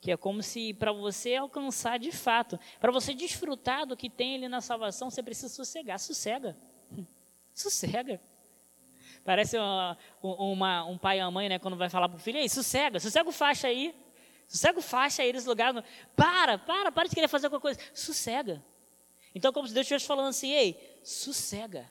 que 0.00 0.10
é 0.10 0.16
como 0.16 0.42
se 0.42 0.74
para 0.74 0.90
você 0.92 1.36
alcançar 1.36 1.98
de 1.98 2.12
fato, 2.12 2.58
para 2.80 2.90
você 2.90 3.14
desfrutar 3.14 3.86
do 3.86 3.96
que 3.96 4.08
tem 4.08 4.36
ali 4.36 4.48
na 4.48 4.60
salvação, 4.60 5.10
você 5.10 5.22
precisa 5.22 5.48
sossegar. 5.48 5.98
Sossega. 5.98 6.56
Sossega. 7.60 8.20
Parece 9.24 9.58
uma, 9.58 9.98
uma, 10.22 10.84
um 10.84 10.96
pai 10.96 11.18
e 11.18 11.22
uma 11.22 11.30
mãe, 11.30 11.48
né, 11.48 11.58
quando 11.58 11.76
vai 11.76 11.90
falar 11.90 12.08
para 12.08 12.16
o 12.16 12.20
filho, 12.20 12.38
ei, 12.38 12.48
sossega, 12.48 12.98
sossega 12.98 13.28
o 13.28 13.32
faixa 13.32 13.68
aí. 13.68 13.94
Sossega 14.48 14.78
o 14.78 14.82
faixa 14.82 15.22
aí 15.22 15.32
nesse 15.32 15.46
lugar. 15.46 15.72
Para, 16.16 16.58
para, 16.58 16.90
para 16.90 17.08
de 17.08 17.14
querer 17.14 17.28
fazer 17.28 17.46
alguma 17.46 17.60
coisa. 17.60 17.78
Sossega. 17.94 18.62
Então, 19.34 19.52
como 19.52 19.68
se 19.68 19.74
Deus 19.74 19.84
estivesse 19.84 20.06
falando 20.06 20.28
assim, 20.28 20.50
ei, 20.50 20.98
sossega, 21.04 21.88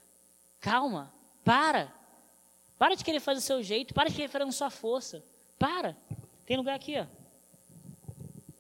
calma, 0.59 1.13
para. 1.45 1.93
Para 2.77 2.95
de 2.95 3.03
querer 3.03 3.19
fazer 3.19 3.39
o 3.39 3.41
seu 3.41 3.63
jeito, 3.63 3.93
para 3.93 4.09
de 4.09 4.15
querer 4.15 4.27
fazer 4.27 4.43
a 4.43 4.51
sua 4.51 4.69
força. 4.69 5.23
Para. 5.57 5.95
Tem 6.45 6.57
lugar 6.57 6.75
aqui, 6.75 6.99
ó. 6.99 7.05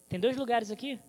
Tem 0.07 0.19
dois 0.19 0.37
lugares 0.37 0.71
aqui. 0.71 0.99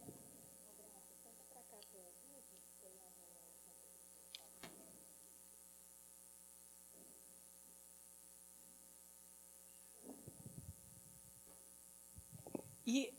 E, 12.91 13.13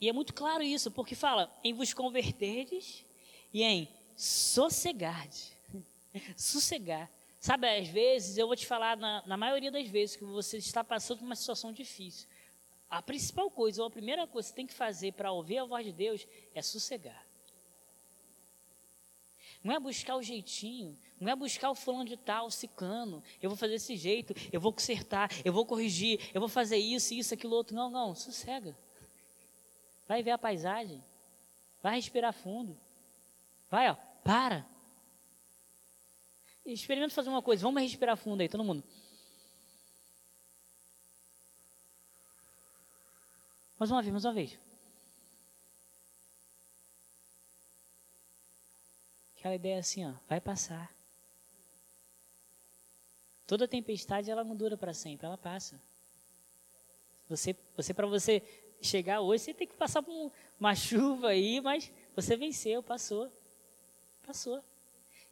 e 0.00 0.08
é 0.08 0.12
muito 0.12 0.32
claro 0.32 0.62
isso, 0.62 0.90
porque 0.90 1.14
fala 1.14 1.54
em 1.62 1.74
vos 1.74 1.92
converterdes 1.92 3.04
e 3.52 3.62
em 3.62 3.86
sossegardes. 4.16 5.52
Sossegar. 6.34 7.10
Sabe, 7.38 7.68
às 7.68 7.88
vezes, 7.88 8.38
eu 8.38 8.46
vou 8.46 8.56
te 8.56 8.66
falar, 8.66 8.96
na, 8.96 9.22
na 9.26 9.36
maioria 9.36 9.70
das 9.70 9.86
vezes 9.86 10.16
que 10.16 10.24
você 10.24 10.56
está 10.56 10.82
passando 10.82 11.18
por 11.18 11.26
uma 11.26 11.36
situação 11.36 11.72
difícil, 11.72 12.26
a 12.88 13.02
principal 13.02 13.50
coisa, 13.50 13.82
ou 13.82 13.88
a 13.88 13.90
primeira 13.90 14.26
coisa 14.26 14.48
que 14.48 14.52
você 14.52 14.56
tem 14.56 14.66
que 14.66 14.72
fazer 14.72 15.12
para 15.12 15.30
ouvir 15.30 15.58
a 15.58 15.64
voz 15.64 15.84
de 15.84 15.92
Deus 15.92 16.26
é 16.54 16.62
sossegar. 16.62 17.22
Não 19.62 19.74
é 19.74 19.78
buscar 19.78 20.16
o 20.16 20.22
jeitinho, 20.22 20.98
não 21.20 21.30
é 21.30 21.36
buscar 21.36 21.70
o 21.70 21.74
fulano 21.74 22.06
de 22.06 22.16
tal, 22.16 22.50
ciclano, 22.50 23.22
eu 23.42 23.50
vou 23.50 23.56
fazer 23.56 23.74
desse 23.74 23.96
jeito, 23.96 24.34
eu 24.50 24.60
vou 24.60 24.72
consertar, 24.72 25.30
eu 25.44 25.52
vou 25.52 25.66
corrigir, 25.66 26.30
eu 26.32 26.40
vou 26.40 26.48
fazer 26.48 26.78
isso, 26.78 27.12
isso, 27.12 27.34
aquilo, 27.34 27.54
outro. 27.54 27.76
Não, 27.76 27.90
não, 27.90 28.14
sossega. 28.14 28.74
Vai 30.08 30.22
ver 30.22 30.30
a 30.30 30.38
paisagem. 30.38 31.04
Vai 31.82 31.96
respirar 31.96 32.32
fundo. 32.32 32.76
Vai, 33.70 33.90
ó, 33.90 33.94
para. 34.24 34.66
Experimenta 36.64 37.14
fazer 37.14 37.28
uma 37.28 37.42
coisa. 37.42 37.62
Vamos 37.62 37.82
respirar 37.82 38.16
fundo 38.16 38.40
aí, 38.40 38.48
todo 38.48 38.64
mundo. 38.64 38.82
Mais 43.78 43.90
uma 43.90 44.02
vez, 44.02 44.12
mais 44.12 44.24
uma 44.24 44.32
vez. 44.32 44.58
Aquela 49.38 49.54
ideia 49.54 49.78
assim, 49.78 50.04
ó, 50.04 50.14
vai 50.26 50.40
passar. 50.40 50.92
Toda 53.46 53.68
tempestade 53.68 54.30
ela 54.30 54.42
não 54.42 54.56
dura 54.56 54.76
para 54.76 54.92
sempre, 54.92 55.26
ela 55.26 55.38
passa. 55.38 55.80
Você, 57.28 57.54
você 57.76 57.94
para 57.94 58.06
você 58.06 58.42
chegar 58.80 59.20
hoje, 59.20 59.44
você 59.44 59.54
tem 59.54 59.66
que 59.66 59.74
passar 59.74 60.02
por 60.02 60.32
uma 60.58 60.74
chuva 60.74 61.28
aí, 61.28 61.60
mas 61.60 61.90
você 62.14 62.36
venceu, 62.36 62.82
passou. 62.82 63.30
Passou. 64.26 64.62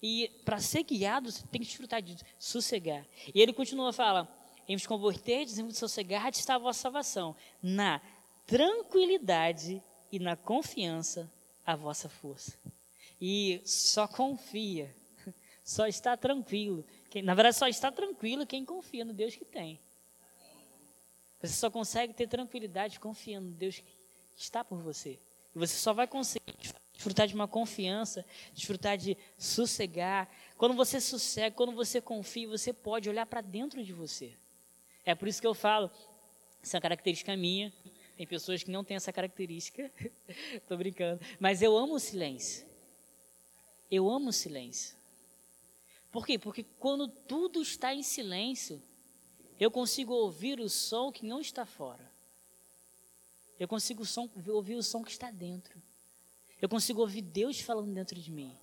E 0.02 0.30
para 0.44 0.58
ser 0.58 0.82
guiado, 0.82 1.30
você 1.30 1.42
tem 1.50 1.60
que 1.60 1.66
desfrutar 1.66 2.02
de 2.02 2.16
sossegar. 2.38 3.04
E 3.34 3.40
ele 3.40 3.52
continua 3.52 3.90
a 3.90 3.92
falar: 3.92 4.28
em 4.68 4.76
vos 4.76 4.86
converterdes, 4.86 5.58
em 5.58 5.64
vos 5.64 5.78
sossegar, 5.78 6.28
está 6.30 6.56
a 6.56 6.58
vossa 6.58 6.80
salvação. 6.80 7.34
Na 7.62 8.00
tranquilidade 8.46 9.82
e 10.12 10.18
na 10.18 10.36
confiança, 10.36 11.30
a 11.64 11.74
vossa 11.74 12.08
força. 12.08 12.58
E 13.20 13.60
só 13.64 14.06
confia, 14.06 14.94
Só 15.64 15.86
está 15.86 16.16
tranquilo. 16.16 16.84
Na 17.24 17.34
verdade, 17.34 17.56
só 17.56 17.66
está 17.66 17.90
tranquilo 17.90 18.46
quem 18.46 18.64
confia 18.64 19.04
no 19.04 19.12
Deus 19.12 19.34
que 19.34 19.44
tem. 19.44 19.80
Você 21.40 21.54
só 21.54 21.70
consegue 21.70 22.14
ter 22.14 22.28
tranquilidade 22.28 22.98
confiando 22.98 23.48
no 23.48 23.54
Deus 23.54 23.78
que 23.78 24.42
está 24.42 24.64
por 24.64 24.78
você. 24.78 25.18
E 25.54 25.58
você 25.58 25.76
só 25.76 25.92
vai 25.92 26.06
conseguir 26.06 26.54
desfrutar 26.92 27.26
de 27.26 27.34
uma 27.34 27.46
confiança, 27.46 28.24
desfrutar 28.52 28.96
de 28.96 29.16
sossegar. 29.38 30.28
Quando 30.56 30.74
você 30.74 31.00
sossega, 31.00 31.54
quando 31.54 31.72
você 31.72 32.00
confia, 32.00 32.48
você 32.48 32.72
pode 32.72 33.08
olhar 33.08 33.26
para 33.26 33.40
dentro 33.40 33.84
de 33.84 33.92
você. 33.92 34.34
É 35.04 35.14
por 35.14 35.28
isso 35.28 35.40
que 35.40 35.46
eu 35.46 35.54
falo, 35.54 35.90
essa 36.62 36.76
é 36.76 36.78
uma 36.78 36.82
característica 36.82 37.36
minha. 37.36 37.72
Tem 38.16 38.26
pessoas 38.26 38.62
que 38.62 38.70
não 38.70 38.82
têm 38.82 38.96
essa 38.96 39.12
característica. 39.12 39.90
Estou 40.54 40.76
brincando. 40.76 41.20
Mas 41.38 41.60
eu 41.62 41.76
amo 41.76 41.94
o 41.94 42.00
silêncio. 42.00 42.66
Eu 43.90 44.10
amo 44.10 44.30
o 44.30 44.32
silêncio. 44.32 44.96
Por 46.10 46.26
quê? 46.26 46.38
Porque 46.38 46.64
quando 46.80 47.06
tudo 47.06 47.60
está 47.60 47.94
em 47.94 48.02
silêncio, 48.02 48.82
eu 49.58 49.70
consigo 49.70 50.12
ouvir 50.12 50.60
o 50.60 50.68
som 50.68 51.10
que 51.10 51.24
não 51.24 51.40
está 51.40 51.64
fora. 51.64 52.10
Eu 53.58 53.66
consigo 53.66 54.04
som, 54.04 54.28
ouvir 54.48 54.74
o 54.74 54.82
som 54.82 55.02
que 55.02 55.10
está 55.10 55.30
dentro. 55.30 55.80
Eu 56.60 56.68
consigo 56.68 57.00
ouvir 57.00 57.22
Deus 57.22 57.60
falando 57.60 57.92
dentro 57.92 58.18
de 58.20 58.30
mim. 58.30 58.54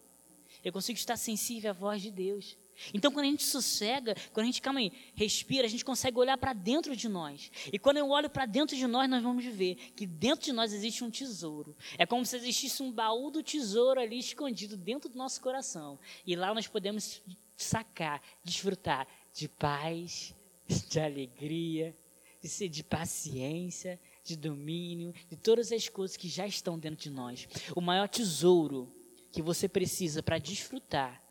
Eu 0.63 0.71
consigo 0.71 0.97
estar 0.97 1.17
sensível 1.17 1.71
à 1.71 1.73
voz 1.73 2.01
de 2.01 2.11
Deus. 2.11 2.57
Então, 2.93 3.11
quando 3.11 3.25
a 3.25 3.29
gente 3.29 3.43
sossega, 3.43 4.15
quando 4.31 4.45
a 4.45 4.47
gente, 4.47 4.61
calma 4.61 4.79
aí, 4.79 4.91
respira, 5.15 5.65
a 5.65 5.69
gente 5.69 5.85
consegue 5.85 6.17
olhar 6.17 6.37
para 6.37 6.53
dentro 6.53 6.95
de 6.95 7.07
nós. 7.07 7.51
E 7.71 7.77
quando 7.77 7.97
eu 7.97 8.09
olho 8.09 8.29
para 8.29 8.45
dentro 8.45 8.75
de 8.75 8.87
nós, 8.87 9.09
nós 9.09 9.21
vamos 9.21 9.45
ver 9.45 9.75
que 9.95 10.05
dentro 10.05 10.45
de 10.45 10.53
nós 10.53 10.73
existe 10.73 11.03
um 11.03 11.11
tesouro. 11.11 11.75
É 11.97 12.05
como 12.05 12.25
se 12.25 12.35
existisse 12.35 12.81
um 12.81 12.91
baú 12.91 13.29
do 13.29 13.43
tesouro 13.43 13.99
ali 13.99 14.19
escondido 14.19 14.75
dentro 14.75 15.09
do 15.09 15.17
nosso 15.17 15.41
coração. 15.41 15.99
E 16.25 16.35
lá 16.35 16.53
nós 16.53 16.67
podemos 16.67 17.21
sacar, 17.55 18.21
desfrutar 18.43 19.07
de 19.33 19.47
paz, 19.47 20.33
de 20.67 20.99
alegria, 20.99 21.95
de, 22.41 22.69
de 22.69 22.83
paciência, 22.83 23.99
de 24.23 24.35
domínio, 24.35 25.13
de 25.29 25.35
todas 25.35 25.71
as 25.71 25.87
coisas 25.89 26.17
que 26.17 26.27
já 26.27 26.45
estão 26.45 26.77
dentro 26.77 27.03
de 27.03 27.09
nós. 27.09 27.47
O 27.75 27.81
maior 27.81 28.07
tesouro 28.07 28.91
que 29.31 29.41
você 29.41 29.67
precisa 29.67 30.21
para 30.21 30.37
desfrutar 30.37 31.21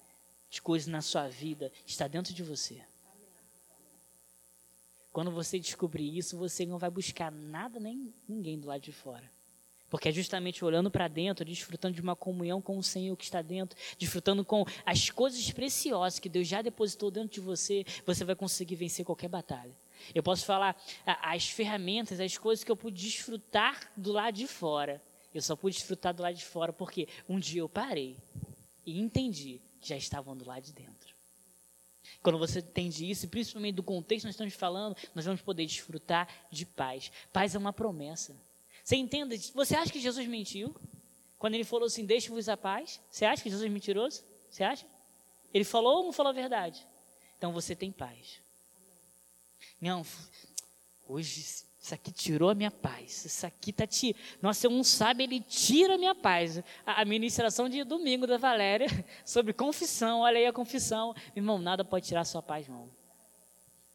de 0.50 0.60
coisas 0.60 0.88
na 0.88 1.00
sua 1.00 1.28
vida 1.28 1.72
está 1.86 2.06
dentro 2.06 2.34
de 2.34 2.42
você. 2.42 2.82
Quando 5.12 5.30
você 5.30 5.58
descobrir 5.58 6.16
isso, 6.16 6.36
você 6.36 6.64
não 6.64 6.78
vai 6.78 6.90
buscar 6.90 7.30
nada 7.30 7.78
nem 7.78 8.14
ninguém 8.26 8.58
do 8.58 8.68
lado 8.68 8.80
de 8.80 8.92
fora. 8.92 9.30
Porque 9.92 10.08
é 10.08 10.12
justamente 10.12 10.64
olhando 10.64 10.90
para 10.90 11.06
dentro, 11.06 11.44
desfrutando 11.44 11.94
de 11.94 12.00
uma 12.00 12.16
comunhão 12.16 12.62
com 12.62 12.78
o 12.78 12.82
Senhor 12.82 13.14
que 13.14 13.24
está 13.24 13.42
dentro, 13.42 13.76
desfrutando 13.98 14.42
com 14.42 14.64
as 14.86 15.10
coisas 15.10 15.50
preciosas 15.50 16.18
que 16.18 16.30
Deus 16.30 16.48
já 16.48 16.62
depositou 16.62 17.10
dentro 17.10 17.28
de 17.28 17.40
você, 17.40 17.84
você 18.06 18.24
vai 18.24 18.34
conseguir 18.34 18.74
vencer 18.74 19.04
qualquer 19.04 19.28
batalha. 19.28 19.76
Eu 20.14 20.22
posso 20.22 20.46
falar 20.46 20.82
as 21.04 21.50
ferramentas, 21.50 22.20
as 22.20 22.38
coisas 22.38 22.64
que 22.64 22.72
eu 22.72 22.76
pude 22.76 23.02
desfrutar 23.02 23.92
do 23.94 24.12
lado 24.12 24.34
de 24.34 24.46
fora. 24.46 24.98
Eu 25.34 25.42
só 25.42 25.54
pude 25.54 25.76
desfrutar 25.76 26.14
do 26.14 26.22
lado 26.22 26.36
de 26.36 26.44
fora 26.46 26.72
porque 26.72 27.06
um 27.28 27.38
dia 27.38 27.60
eu 27.60 27.68
parei 27.68 28.16
e 28.86 28.98
entendi 28.98 29.60
que 29.78 29.90
já 29.90 29.96
estavam 29.98 30.34
do 30.34 30.46
lado 30.46 30.62
de 30.62 30.72
dentro. 30.72 31.14
Quando 32.22 32.38
você 32.38 32.60
entende 32.60 33.10
isso, 33.10 33.28
principalmente 33.28 33.74
do 33.74 33.82
contexto 33.82 34.22
que 34.22 34.28
nós 34.28 34.36
estamos 34.36 34.54
falando, 34.54 34.96
nós 35.14 35.26
vamos 35.26 35.42
poder 35.42 35.66
desfrutar 35.66 36.26
de 36.50 36.64
paz. 36.64 37.12
Paz 37.30 37.54
é 37.54 37.58
uma 37.58 37.74
promessa. 37.74 38.34
Você 38.82 38.96
entenda? 38.96 39.36
Você 39.54 39.74
acha 39.76 39.92
que 39.92 40.00
Jesus 40.00 40.26
mentiu? 40.26 40.74
Quando 41.38 41.54
ele 41.54 41.64
falou 41.64 41.86
assim, 41.86 42.04
deixe-vos 42.04 42.48
a 42.48 42.56
paz? 42.56 43.00
Você 43.10 43.24
acha 43.24 43.42
que 43.42 43.50
Jesus 43.50 43.66
é 43.66 43.72
mentiroso? 43.72 44.22
Você 44.50 44.64
acha? 44.64 44.86
Ele 45.52 45.64
falou 45.64 45.98
ou 45.98 46.04
não 46.04 46.12
falou 46.12 46.30
a 46.30 46.34
verdade? 46.34 46.86
Então 47.36 47.52
você 47.52 47.74
tem 47.74 47.90
paz. 47.90 48.40
Não, 49.80 50.06
hoje 51.08 51.40
isso 51.82 51.92
aqui 51.92 52.12
tirou 52.12 52.48
a 52.50 52.54
minha 52.54 52.70
paz. 52.70 53.24
Isso 53.24 53.44
aqui 53.44 53.72
tá 53.72 53.84
te. 53.84 54.14
Nossa, 54.40 54.68
não 54.68 54.84
sabe, 54.84 55.24
ele 55.24 55.40
tira 55.40 55.96
a 55.96 55.98
minha 55.98 56.14
paz. 56.14 56.62
A, 56.86 57.04
ministração 57.04 57.68
de 57.68 57.82
domingo 57.82 58.24
da 58.24 58.38
Valéria 58.38 58.86
sobre 59.26 59.52
confissão. 59.52 60.20
Olha 60.20 60.38
aí 60.38 60.46
a 60.46 60.52
confissão. 60.52 61.12
Irmão, 61.34 61.58
nada 61.58 61.84
pode 61.84 62.06
tirar 62.06 62.20
a 62.20 62.24
sua 62.24 62.40
paz, 62.40 62.66
irmão. 62.68 62.88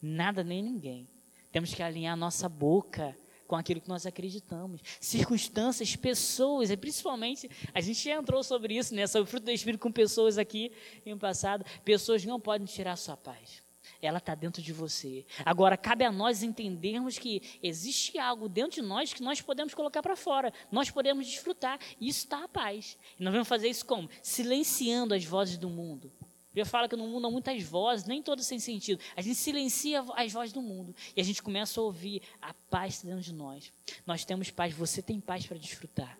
Nada 0.01 0.43
nem 0.43 0.61
ninguém. 0.61 1.07
Temos 1.49 1.73
que 1.73 1.81
alinhar 1.81 2.11
a 2.13 2.17
nossa 2.17 2.49
boca 2.49 3.17
com 3.47 3.55
aquilo 3.55 3.81
que 3.81 3.89
nós 3.89 4.05
acreditamos. 4.05 4.81
Circunstâncias, 4.99 5.95
pessoas, 5.95 6.69
e 6.69 6.77
principalmente, 6.77 7.49
a 7.73 7.81
gente 7.81 8.03
já 8.03 8.15
entrou 8.15 8.43
sobre 8.43 8.77
isso, 8.77 8.93
né? 8.93 9.07
Sobre 9.07 9.27
o 9.27 9.31
fruto 9.31 9.45
do 9.45 9.51
Espírito 9.51 9.81
com 9.81 9.91
pessoas 9.91 10.37
aqui 10.37 10.71
no 11.05 11.17
passado. 11.17 11.65
Pessoas 11.83 12.23
não 12.25 12.39
podem 12.39 12.67
tirar 12.67 12.93
a 12.93 12.97
sua 12.97 13.17
paz 13.17 13.67
ela 14.01 14.17
está 14.17 14.35
dentro 14.35 14.61
de 14.61 14.71
você. 14.71 15.25
Agora, 15.45 15.77
cabe 15.77 16.03
a 16.03 16.11
nós 16.11 16.43
entendermos 16.43 17.17
que 17.17 17.41
existe 17.63 18.17
algo 18.19 18.47
dentro 18.47 18.81
de 18.81 18.87
nós 18.87 19.13
que 19.13 19.23
nós 19.23 19.41
podemos 19.41 19.73
colocar 19.73 20.01
para 20.01 20.15
fora, 20.15 20.53
nós 20.71 20.91
podemos 20.91 21.25
desfrutar, 21.25 21.79
e 21.99 22.07
isso 22.07 22.25
está 22.25 22.43
a 22.43 22.47
paz. 22.47 22.97
E 23.19 23.23
nós 23.23 23.33
vamos 23.33 23.47
fazer 23.47 23.69
isso 23.69 23.85
como? 23.85 24.09
Silenciando 24.21 25.13
as 25.13 25.25
vozes 25.25 25.57
do 25.57 25.69
mundo. 25.69 26.11
Eu 26.59 26.65
falo 26.65 26.89
que 26.89 26.95
no 26.95 27.07
mundo 27.07 27.27
há 27.27 27.31
muitas 27.31 27.61
vozes, 27.63 28.05
nem 28.05 28.21
todas 28.21 28.45
sem 28.45 28.59
sentido. 28.59 29.01
A 29.15 29.21
gente 29.21 29.35
silencia 29.35 30.03
as 30.15 30.31
vozes 30.31 30.53
do 30.53 30.61
mundo 30.61 30.95
e 31.15 31.21
a 31.21 31.23
gente 31.23 31.41
começa 31.41 31.79
a 31.79 31.83
ouvir 31.83 32.21
a 32.41 32.53
paz 32.69 33.01
dentro 33.01 33.21
de 33.21 33.33
nós. 33.33 33.71
Nós 34.05 34.25
temos 34.25 34.49
paz, 34.49 34.73
você 34.73 35.01
tem 35.01 35.19
paz 35.19 35.45
para 35.45 35.57
desfrutar. 35.57 36.17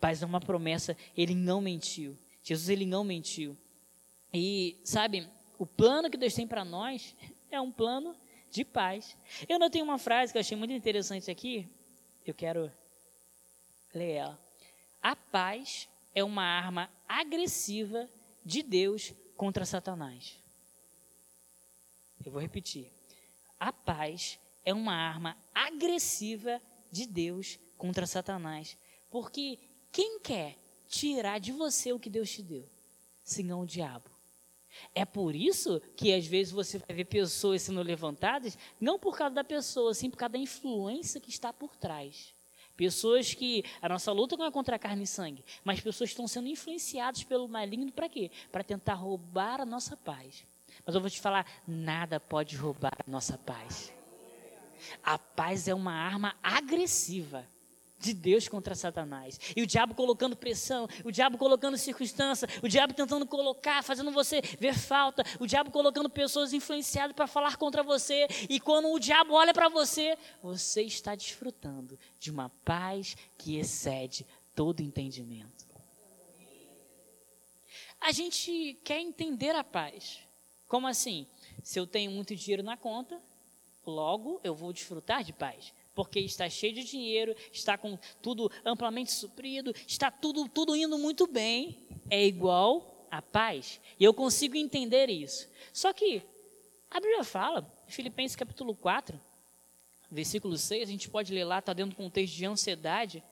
Paz 0.00 0.22
é 0.22 0.26
uma 0.26 0.40
promessa, 0.40 0.96
ele 1.16 1.34
não 1.34 1.60
mentiu. 1.60 2.16
Jesus, 2.42 2.68
ele 2.68 2.86
não 2.86 3.04
mentiu. 3.04 3.56
E, 4.32 4.78
sabe, 4.82 5.28
o 5.58 5.66
plano 5.66 6.08
que 6.08 6.16
Deus 6.16 6.32
tem 6.32 6.46
para 6.46 6.64
nós 6.64 7.14
é 7.50 7.60
um 7.60 7.70
plano 7.70 8.16
de 8.50 8.64
paz. 8.64 9.16
Eu 9.48 9.58
não 9.58 9.68
tenho 9.68 9.84
uma 9.84 9.98
frase 9.98 10.32
que 10.32 10.38
eu 10.38 10.40
achei 10.40 10.56
muito 10.56 10.72
interessante 10.72 11.30
aqui. 11.30 11.68
Eu 12.26 12.34
quero 12.34 12.72
ler 13.94 14.12
ela. 14.12 14.38
A 15.02 15.14
paz 15.14 15.88
é 16.14 16.24
uma 16.24 16.42
arma 16.42 16.90
agressiva 17.08 18.08
de 18.44 18.62
Deus 18.62 19.12
contra 19.40 19.64
Satanás. 19.64 20.38
Eu 22.22 22.30
vou 22.30 22.42
repetir. 22.42 22.92
A 23.58 23.72
paz 23.72 24.38
é 24.66 24.74
uma 24.74 24.92
arma 24.92 25.34
agressiva 25.54 26.60
de 26.92 27.06
Deus 27.06 27.58
contra 27.78 28.06
Satanás. 28.06 28.76
Porque 29.10 29.58
quem 29.90 30.20
quer 30.20 30.58
tirar 30.90 31.40
de 31.40 31.52
você 31.52 31.90
o 31.90 31.98
que 31.98 32.10
Deus 32.10 32.30
te 32.30 32.42
deu? 32.42 32.68
Senão 33.24 33.62
o 33.62 33.66
diabo. 33.66 34.10
É 34.94 35.06
por 35.06 35.34
isso 35.34 35.80
que 35.96 36.12
às 36.12 36.26
vezes 36.26 36.52
você 36.52 36.76
vai 36.76 36.94
ver 36.94 37.06
pessoas 37.06 37.62
sendo 37.62 37.80
levantadas, 37.82 38.58
não 38.78 38.98
por 38.98 39.16
causa 39.16 39.36
da 39.36 39.42
pessoa, 39.42 39.94
sim 39.94 40.10
por 40.10 40.18
causa 40.18 40.34
da 40.34 40.38
influência 40.38 41.18
que 41.18 41.30
está 41.30 41.50
por 41.50 41.74
trás. 41.76 42.34
Pessoas 42.80 43.34
que 43.34 43.62
a 43.82 43.90
nossa 43.90 44.10
luta 44.10 44.38
não 44.38 44.46
é 44.46 44.50
contra 44.50 44.76
a 44.76 44.78
carne 44.78 45.02
e 45.02 45.06
sangue, 45.06 45.44
mas 45.62 45.82
pessoas 45.82 46.08
estão 46.08 46.26
sendo 46.26 46.48
influenciadas 46.48 47.22
pelo 47.22 47.46
maligno 47.46 47.92
para 47.92 48.08
quê? 48.08 48.30
Para 48.50 48.64
tentar 48.64 48.94
roubar 48.94 49.60
a 49.60 49.66
nossa 49.66 49.98
paz. 49.98 50.46
Mas 50.86 50.94
eu 50.94 51.00
vou 51.02 51.10
te 51.10 51.20
falar, 51.20 51.44
nada 51.68 52.18
pode 52.18 52.56
roubar 52.56 52.94
a 52.98 53.10
nossa 53.10 53.36
paz. 53.36 53.92
A 55.02 55.18
paz 55.18 55.68
é 55.68 55.74
uma 55.74 55.92
arma 55.92 56.34
agressiva 56.42 57.46
de 58.00 58.14
Deus 58.14 58.48
contra 58.48 58.74
Satanás. 58.74 59.38
E 59.54 59.62
o 59.62 59.66
diabo 59.66 59.94
colocando 59.94 60.34
pressão, 60.34 60.88
o 61.04 61.12
diabo 61.12 61.36
colocando 61.36 61.76
circunstância, 61.76 62.48
o 62.62 62.68
diabo 62.68 62.94
tentando 62.94 63.26
colocar, 63.26 63.84
fazendo 63.84 64.10
você 64.10 64.40
ver 64.58 64.74
falta, 64.74 65.22
o 65.38 65.46
diabo 65.46 65.70
colocando 65.70 66.08
pessoas 66.08 66.52
influenciadas 66.52 67.14
para 67.14 67.26
falar 67.26 67.56
contra 67.56 67.82
você. 67.82 68.26
E 68.48 68.58
quando 68.58 68.90
o 68.90 68.98
diabo 68.98 69.34
olha 69.34 69.52
para 69.52 69.68
você, 69.68 70.16
você 70.42 70.82
está 70.82 71.14
desfrutando 71.14 71.98
de 72.18 72.30
uma 72.30 72.48
paz 72.64 73.16
que 73.36 73.56
excede 73.56 74.26
todo 74.54 74.80
entendimento. 74.80 75.68
A 78.00 78.12
gente 78.12 78.78
quer 78.82 78.98
entender 78.98 79.54
a 79.54 79.62
paz. 79.62 80.20
Como 80.66 80.86
assim? 80.86 81.26
Se 81.62 81.78
eu 81.78 81.86
tenho 81.86 82.10
muito 82.10 82.34
dinheiro 82.34 82.62
na 82.62 82.76
conta, 82.76 83.20
logo 83.84 84.40
eu 84.42 84.54
vou 84.54 84.72
desfrutar 84.72 85.22
de 85.22 85.34
paz 85.34 85.72
porque 86.00 86.18
está 86.18 86.48
cheio 86.48 86.72
de 86.72 86.82
dinheiro, 86.82 87.36
está 87.52 87.76
com 87.76 87.98
tudo 88.22 88.50
amplamente 88.64 89.12
suprido, 89.12 89.74
está 89.86 90.10
tudo, 90.10 90.48
tudo 90.48 90.74
indo 90.74 90.96
muito 90.96 91.26
bem, 91.26 91.76
é 92.08 92.24
igual 92.24 93.06
a 93.10 93.20
paz. 93.20 93.78
E 93.98 94.04
eu 94.04 94.14
consigo 94.14 94.56
entender 94.56 95.10
isso. 95.10 95.46
Só 95.74 95.92
que 95.92 96.22
a 96.90 96.98
Bíblia 96.98 97.22
fala, 97.22 97.70
Filipenses 97.86 98.34
capítulo 98.34 98.74
4, 98.74 99.20
versículo 100.10 100.56
6, 100.56 100.88
a 100.88 100.90
gente 100.90 101.10
pode 101.10 101.34
ler 101.34 101.44
lá, 101.44 101.58
está 101.58 101.74
dentro 101.74 101.90
do 101.90 101.96
contexto 101.96 102.34
de 102.34 102.46
ansiedade, 102.46 103.22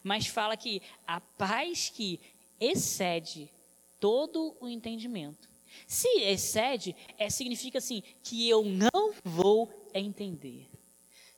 mas 0.00 0.28
fala 0.28 0.56
que 0.56 0.80
a 1.04 1.20
paz 1.20 1.90
que 1.92 2.20
excede 2.60 3.50
todo 3.98 4.56
o 4.60 4.68
entendimento. 4.68 5.48
Se 5.88 6.06
excede, 6.20 6.94
é, 7.18 7.28
significa 7.28 7.78
assim, 7.78 8.00
que 8.22 8.48
eu 8.48 8.64
não 8.64 9.12
vou 9.24 9.68
entender. 9.92 10.71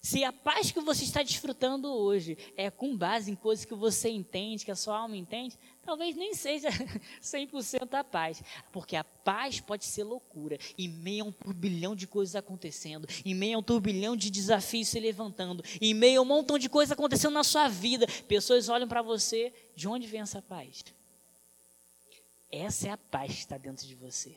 Se 0.05 0.23
a 0.23 0.31
paz 0.31 0.71
que 0.71 0.81
você 0.81 1.03
está 1.03 1.23
desfrutando 1.23 1.91
hoje 1.91 2.37
é 2.59 2.71
com 2.71 2.95
base 2.95 3.31
em 3.31 3.35
coisas 3.35 3.65
que 3.65 3.75
você 3.75 4.11
entende, 4.11 4.63
que 4.63 4.71
a 4.71 4.77
sua 4.77 4.99
alma 4.99 5.17
entende, 5.17 5.59
talvez 5.83 6.15
nem 6.15 6.35
seja 6.35 6.69
100% 7.25 7.95
a 7.95 8.05
paz, 8.05 8.43
porque 8.71 8.97
a 8.97 9.03
paz 9.03 9.61
pode 9.61 9.87
ser 9.87 10.05
loucura, 10.05 10.59
em 10.77 10.89
meio 10.89 11.25
a 11.25 11.29
um 11.29 11.33
turbilhão 11.33 11.97
de 11.97 12.07
coisas 12.07 12.37
acontecendo, 12.37 13.09
em 13.25 13.35
meio 13.35 13.57
a 13.57 13.61
um 13.61 13.63
turbilhão 13.63 14.15
de 14.15 14.31
desafios 14.31 14.89
se 14.89 15.01
levantando, 15.01 15.65
em 15.81 15.95
meio 15.95 16.21
a 16.21 16.23
um 16.23 16.27
montão 16.27 16.59
de 16.59 16.69
coisas 16.69 16.93
acontecendo 16.93 17.33
na 17.33 17.43
sua 17.43 17.67
vida, 17.69 18.07
pessoas 18.29 18.69
olham 18.69 18.87
para 18.87 19.01
você, 19.01 19.55
de 19.75 19.89
onde 19.89 20.07
vem 20.07 20.21
essa 20.21 20.43
paz? 20.43 20.85
Essa 22.53 22.89
é 22.89 22.91
a 22.91 22.99
paz 22.99 23.33
que 23.33 23.39
está 23.39 23.57
dentro 23.57 23.87
de 23.87 23.95
você. 23.95 24.37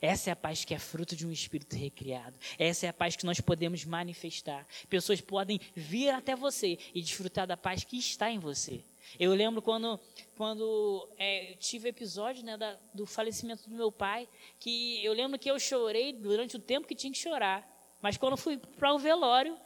Essa 0.00 0.30
é 0.30 0.32
a 0.32 0.36
paz 0.36 0.64
que 0.64 0.74
é 0.74 0.78
fruto 0.78 1.16
de 1.16 1.26
um 1.26 1.32
espírito 1.32 1.76
recriado. 1.76 2.38
Essa 2.58 2.86
é 2.86 2.88
a 2.88 2.92
paz 2.92 3.16
que 3.16 3.26
nós 3.26 3.40
podemos 3.40 3.84
manifestar. 3.84 4.66
Pessoas 4.88 5.20
podem 5.20 5.60
vir 5.74 6.10
até 6.10 6.36
você 6.36 6.78
e 6.94 7.02
desfrutar 7.02 7.46
da 7.46 7.56
paz 7.56 7.84
que 7.84 7.98
está 7.98 8.30
em 8.30 8.38
você. 8.38 8.82
Eu 9.18 9.34
lembro 9.34 9.62
quando, 9.62 9.98
quando 10.36 11.08
é, 11.18 11.54
tive 11.58 11.88
episódio 11.88 12.44
né, 12.44 12.56
da, 12.56 12.76
do 12.92 13.06
falecimento 13.06 13.68
do 13.68 13.74
meu 13.74 13.90
pai, 13.90 14.28
que 14.58 15.02
eu 15.04 15.12
lembro 15.12 15.38
que 15.38 15.50
eu 15.50 15.58
chorei 15.58 16.12
durante 16.12 16.56
o 16.56 16.60
tempo 16.60 16.86
que 16.86 16.94
tinha 16.94 17.12
que 17.12 17.18
chorar. 17.18 17.66
Mas 18.00 18.16
quando 18.16 18.36
fui 18.36 18.56
para 18.56 18.94
o 18.94 18.98
velório, 18.98 19.56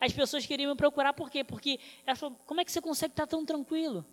as 0.00 0.12
pessoas 0.12 0.46
queriam 0.46 0.70
me 0.70 0.76
procurar, 0.76 1.12
por 1.12 1.30
quê? 1.30 1.44
Porque 1.44 1.78
ela 2.06 2.16
falou, 2.16 2.38
como 2.46 2.60
é 2.60 2.64
que 2.64 2.72
você 2.72 2.80
consegue 2.80 3.12
estar 3.12 3.26
tão 3.26 3.44
tranquilo? 3.44 4.04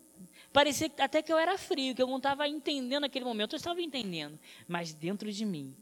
Parecia 0.51 0.91
até 0.97 1.21
que 1.21 1.31
eu 1.31 1.37
era 1.37 1.57
frio, 1.57 1.93
que 1.93 2.01
eu 2.01 2.07
não 2.07 2.17
estava 2.17 2.47
entendendo 2.47 3.03
aquele 3.03 3.25
momento. 3.25 3.53
Eu 3.53 3.57
estava 3.57 3.81
entendendo. 3.81 4.39
Mas 4.67 4.93
dentro 4.93 5.31
de 5.31 5.45
mim, 5.45 5.75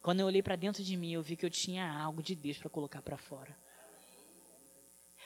quando 0.00 0.20
eu 0.20 0.26
olhei 0.26 0.42
para 0.42 0.54
dentro 0.54 0.82
de 0.84 0.96
mim, 0.96 1.12
eu 1.12 1.22
vi 1.22 1.36
que 1.36 1.44
eu 1.44 1.50
tinha 1.50 1.90
algo 1.92 2.22
de 2.22 2.34
Deus 2.34 2.58
para 2.58 2.70
colocar 2.70 3.02
para 3.02 3.16
fora. 3.16 3.56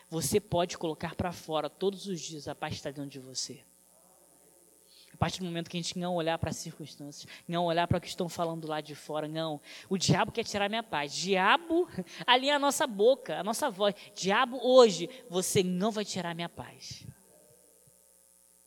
Você 0.08 0.40
pode 0.40 0.76
colocar 0.76 1.14
para 1.14 1.30
fora 1.30 1.70
todos 1.70 2.06
os 2.06 2.20
dias 2.20 2.48
a 2.48 2.54
paz 2.54 2.74
está 2.74 2.90
dentro 2.90 3.10
de 3.10 3.20
você. 3.20 3.60
A 5.12 5.16
partir 5.16 5.40
do 5.40 5.44
momento 5.44 5.68
que 5.68 5.76
a 5.76 5.80
gente 5.82 5.98
não 5.98 6.14
olhar 6.14 6.38
para 6.38 6.50
as 6.50 6.56
circunstâncias, 6.56 7.30
não 7.46 7.66
olhar 7.66 7.86
para 7.86 7.98
o 7.98 8.00
que 8.00 8.08
estão 8.08 8.28
falando 8.28 8.66
lá 8.66 8.80
de 8.80 8.94
fora, 8.94 9.28
não. 9.28 9.60
O 9.88 9.98
diabo 9.98 10.32
quer 10.32 10.44
tirar 10.44 10.68
minha 10.68 10.82
paz. 10.82 11.12
Diabo, 11.12 11.86
ali 12.26 12.48
é 12.48 12.54
a 12.54 12.58
nossa 12.58 12.86
boca, 12.86 13.38
a 13.38 13.44
nossa 13.44 13.68
voz. 13.70 13.94
Diabo, 14.14 14.58
hoje, 14.62 15.10
você 15.28 15.62
não 15.62 15.90
vai 15.90 16.04
tirar 16.04 16.34
minha 16.34 16.48
paz. 16.48 17.06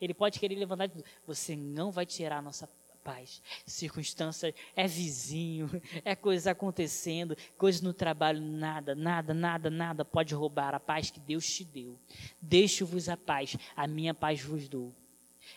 Ele 0.03 0.13
pode 0.13 0.37
querer 0.37 0.55
levantar 0.55 0.87
de 0.87 1.01
Você 1.25 1.55
não 1.55 1.89
vai 1.89 2.05
tirar 2.05 2.39
a 2.39 2.41
nossa 2.41 2.69
paz. 3.03 3.41
Circunstâncias, 3.65 4.53
é 4.75 4.85
vizinho, 4.85 5.69
é 6.03 6.13
coisas 6.13 6.45
acontecendo, 6.45 7.37
coisas 7.57 7.81
no 7.81 7.93
trabalho, 7.93 8.41
nada, 8.41 8.93
nada, 8.93 9.33
nada, 9.33 9.69
nada 9.69 10.03
pode 10.03 10.35
roubar 10.35 10.75
a 10.75 10.79
paz 10.79 11.09
que 11.09 11.21
Deus 11.21 11.45
te 11.45 11.63
deu. 11.63 11.97
Deixo-vos 12.41 13.07
a 13.07 13.15
paz, 13.15 13.55
a 13.75 13.87
minha 13.87 14.13
paz 14.13 14.41
vos 14.41 14.67
dou. 14.67 14.93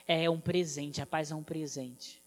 É 0.07 0.31
um 0.31 0.41
presente, 0.41 1.03
a 1.03 1.07
paz 1.07 1.33
é 1.33 1.35
um 1.35 1.43
presente. 1.43 2.23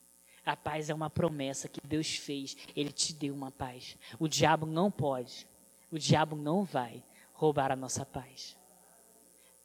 A 0.46 0.58
paz 0.58 0.90
é 0.90 0.94
uma 0.94 1.10
promessa 1.10 1.70
que 1.70 1.80
Deus 1.86 2.18
fez, 2.18 2.58
Ele 2.76 2.92
te 2.92 3.14
deu 3.14 3.34
uma 3.34 3.52
paz. 3.52 3.98
O 4.20 4.28
diabo 4.28 4.66
não 4.66 4.92
pode, 4.92 5.48
o 5.90 5.98
diabo 5.98 6.36
não 6.36 6.66
vai 6.66 7.02
roubar 7.32 7.72
a 7.72 7.76
nossa 7.78 8.06
paz. 8.06 8.59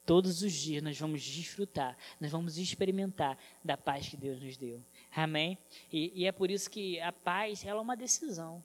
Todos 0.05 0.43
os 0.43 0.53
dias 0.53 0.83
nós 0.83 0.99
vamos 0.99 1.23
desfrutar, 1.23 1.97
nós 2.21 2.31
vamos 2.31 2.57
experimentar 2.57 3.37
da 3.63 3.75
paz 3.75 4.07
que 4.07 4.15
Deus 4.15 4.39
nos 4.39 4.55
deu. 4.55 4.79
Amém? 5.15 5.57
E, 5.91 6.21
e, 6.21 6.25
é 6.25 6.31
por 6.31 6.51
isso 6.51 6.69
que 6.69 6.99
a 6.99 7.11
paz 7.11 7.65
ela 7.65 7.79
é 7.79 7.81
uma 7.81 7.97
decisão. 7.97 8.63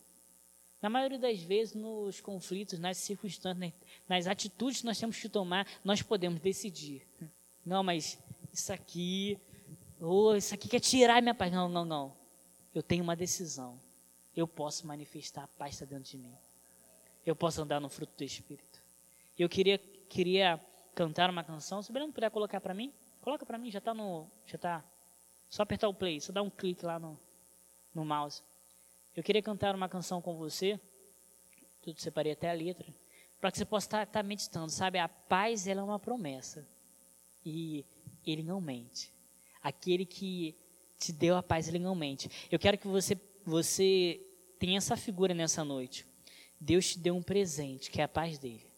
Na 0.82 0.90
maioria 0.90 1.18
das 1.18 1.40
vezes, 1.40 1.74
nos 1.74 2.20
conflitos, 2.20 2.78
nas 2.78 2.98
circunstâncias, 2.98 3.72
nas 4.08 4.26
atitudes 4.26 4.80
que 4.80 4.86
nós 4.86 4.98
temos 4.98 5.18
que 5.18 5.28
tomar, 5.28 5.66
nós 5.84 6.02
podemos 6.02 6.40
decidir. 6.40 7.06
Não, 7.64 7.82
mas 7.82 8.18
isso 8.52 8.72
aqui, 8.72 9.38
ou 10.00 10.32
oh, 10.32 10.36
isso 10.36 10.54
aqui 10.54 10.68
quer 10.68 10.80
tirar 10.80 11.22
minha 11.22 11.34
paz. 11.34 11.52
Não, 11.52 11.68
não, 11.68 11.84
não. 11.84 12.16
Eu 12.74 12.82
tenho 12.82 13.02
uma 13.02 13.16
decisão. 13.16 13.80
Eu 14.36 14.46
posso 14.46 14.86
manifestar 14.86 15.44
a 15.44 15.48
paz 15.48 15.74
está 15.74 15.84
dentro 15.84 16.10
de 16.10 16.18
mim. 16.18 16.34
Eu 17.24 17.36
posso 17.36 17.60
andar 17.62 17.80
no 17.80 17.88
fruto 17.88 18.12
do 18.16 18.24
Espírito. 18.24 18.80
Eu 19.38 19.48
queria, 19.48 19.78
queria 20.08 20.60
cantar 21.00 21.30
uma 21.30 21.42
canção. 21.42 21.82
Se 21.82 21.88
o 21.88 21.94
Breno 21.94 22.12
puder 22.12 22.30
colocar 22.30 22.60
para 22.60 22.74
mim, 22.74 22.92
coloca 23.22 23.46
para 23.46 23.56
mim, 23.56 23.70
já 23.70 23.78
está 23.78 23.94
no, 23.94 24.26
já 24.46 24.56
está 24.56 24.84
só 25.48 25.62
apertar 25.62 25.88
o 25.88 25.94
play, 25.94 26.20
só 26.20 26.30
dar 26.30 26.42
um 26.42 26.50
clique 26.50 26.84
lá 26.84 26.98
no, 26.98 27.18
no 27.94 28.04
mouse. 28.04 28.42
Eu 29.16 29.22
queria 29.22 29.40
cantar 29.40 29.74
uma 29.74 29.88
canção 29.88 30.20
com 30.20 30.36
você, 30.36 30.78
tudo 31.80 31.98
separei 32.02 32.32
até 32.32 32.50
a 32.50 32.52
letra, 32.52 32.86
para 33.40 33.50
que 33.50 33.56
você 33.56 33.64
possa 33.64 33.86
estar, 33.86 34.02
estar 34.02 34.22
meditando, 34.22 34.70
sabe? 34.70 34.98
A 34.98 35.08
paz, 35.08 35.66
ela 35.66 35.80
é 35.80 35.84
uma 35.84 35.98
promessa. 35.98 36.68
E 37.46 37.82
ele 38.26 38.42
não 38.42 38.60
mente. 38.60 39.10
Aquele 39.62 40.04
que 40.04 40.54
te 40.98 41.14
deu 41.14 41.34
a 41.34 41.42
paz, 41.42 41.66
ele 41.66 41.78
não 41.78 41.94
mente. 41.94 42.30
Eu 42.50 42.58
quero 42.58 42.76
que 42.76 42.86
você, 42.86 43.18
você 43.46 44.20
tenha 44.58 44.76
essa 44.76 44.98
figura 44.98 45.32
nessa 45.32 45.64
noite. 45.64 46.06
Deus 46.60 46.90
te 46.90 46.98
deu 46.98 47.16
um 47.16 47.22
presente, 47.22 47.90
que 47.90 48.02
é 48.02 48.04
a 48.04 48.08
paz 48.08 48.38
dele. 48.38 48.69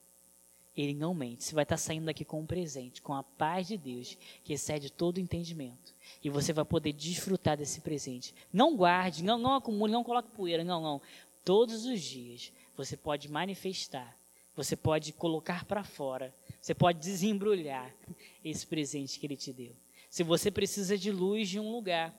Ele 0.77 0.95
não 0.95 1.13
mente. 1.13 1.45
Você 1.45 1.55
vai 1.55 1.65
estar 1.65 1.77
saindo 1.77 2.07
daqui 2.07 2.25
com 2.25 2.41
um 2.41 2.47
presente, 2.47 3.03
com 3.03 3.15
a 3.15 3.23
paz 3.23 3.69
de 3.69 3.77
Deus, 3.77 4.17
que 4.43 4.55
excede 4.55 4.91
todo 4.91 5.21
entendimento. 5.21 5.95
E 6.25 6.31
você 6.31 6.53
vai 6.53 6.65
poder 6.65 6.93
desfrutar 6.93 7.57
desse 7.57 7.81
presente. 7.81 8.35
Não 8.53 8.75
guarde, 8.77 9.23
não, 9.23 9.39
não 9.39 9.55
acumule, 9.55 9.93
não 9.93 10.05
coloque 10.05 10.31
poeira, 10.31 10.65
não, 10.65 10.81
não. 10.81 11.03
Todos 11.45 11.85
os 11.85 12.01
dias 12.01 12.53
você 12.75 12.97
pode 12.97 13.31
manifestar, 13.31 14.17
você 14.57 14.75
pode 14.75 15.13
colocar 15.13 15.65
para 15.67 15.85
fora, 15.85 16.35
você 16.61 16.75
pode 16.75 17.01
desembrulhar 17.01 17.95
esse 18.43 18.67
presente 18.67 19.19
que 19.19 19.27
Ele 19.27 19.37
te 19.37 19.53
deu. 19.53 19.77
Se 20.09 20.23
você 20.23 20.51
precisa 20.51 20.97
de 20.97 21.11
luz 21.11 21.49
de 21.49 21.61
um 21.61 21.71
lugar, 21.71 22.15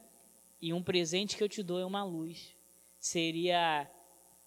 e 0.62 0.72
um 0.72 0.82
presente 0.82 1.36
que 1.36 1.44
eu 1.44 1.50
te 1.50 1.62
dou 1.62 1.78
é 1.78 1.86
uma 1.86 2.06
luz, 2.06 2.56
seria 2.98 3.86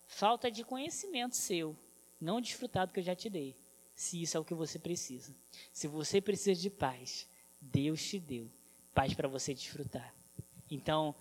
falta 0.07 0.51
de 0.51 0.65
conhecimento 0.65 1.37
seu, 1.37 1.77
não 2.19 2.41
desfrutar 2.41 2.87
do 2.87 2.93
que 2.95 3.01
eu 3.01 3.05
já 3.05 3.15
te 3.15 3.29
dei 3.29 3.55
se 3.97 4.23
isso 4.23 4.37
é 4.37 4.41
o 4.41 4.45
que 4.45 4.55
você 4.55 4.79
precisa. 4.79 5.35
Se 5.73 5.89
você 5.89 6.21
precisa 6.21 6.61
de 6.61 6.69
paz, 6.69 7.27
Deus 7.61 8.05
te 8.05 8.21
deu 8.21 8.49
paz 8.95 9.15
para 9.15 9.27
você 9.27 9.55
desfrutar. 9.55 10.15
Então, 10.71 11.15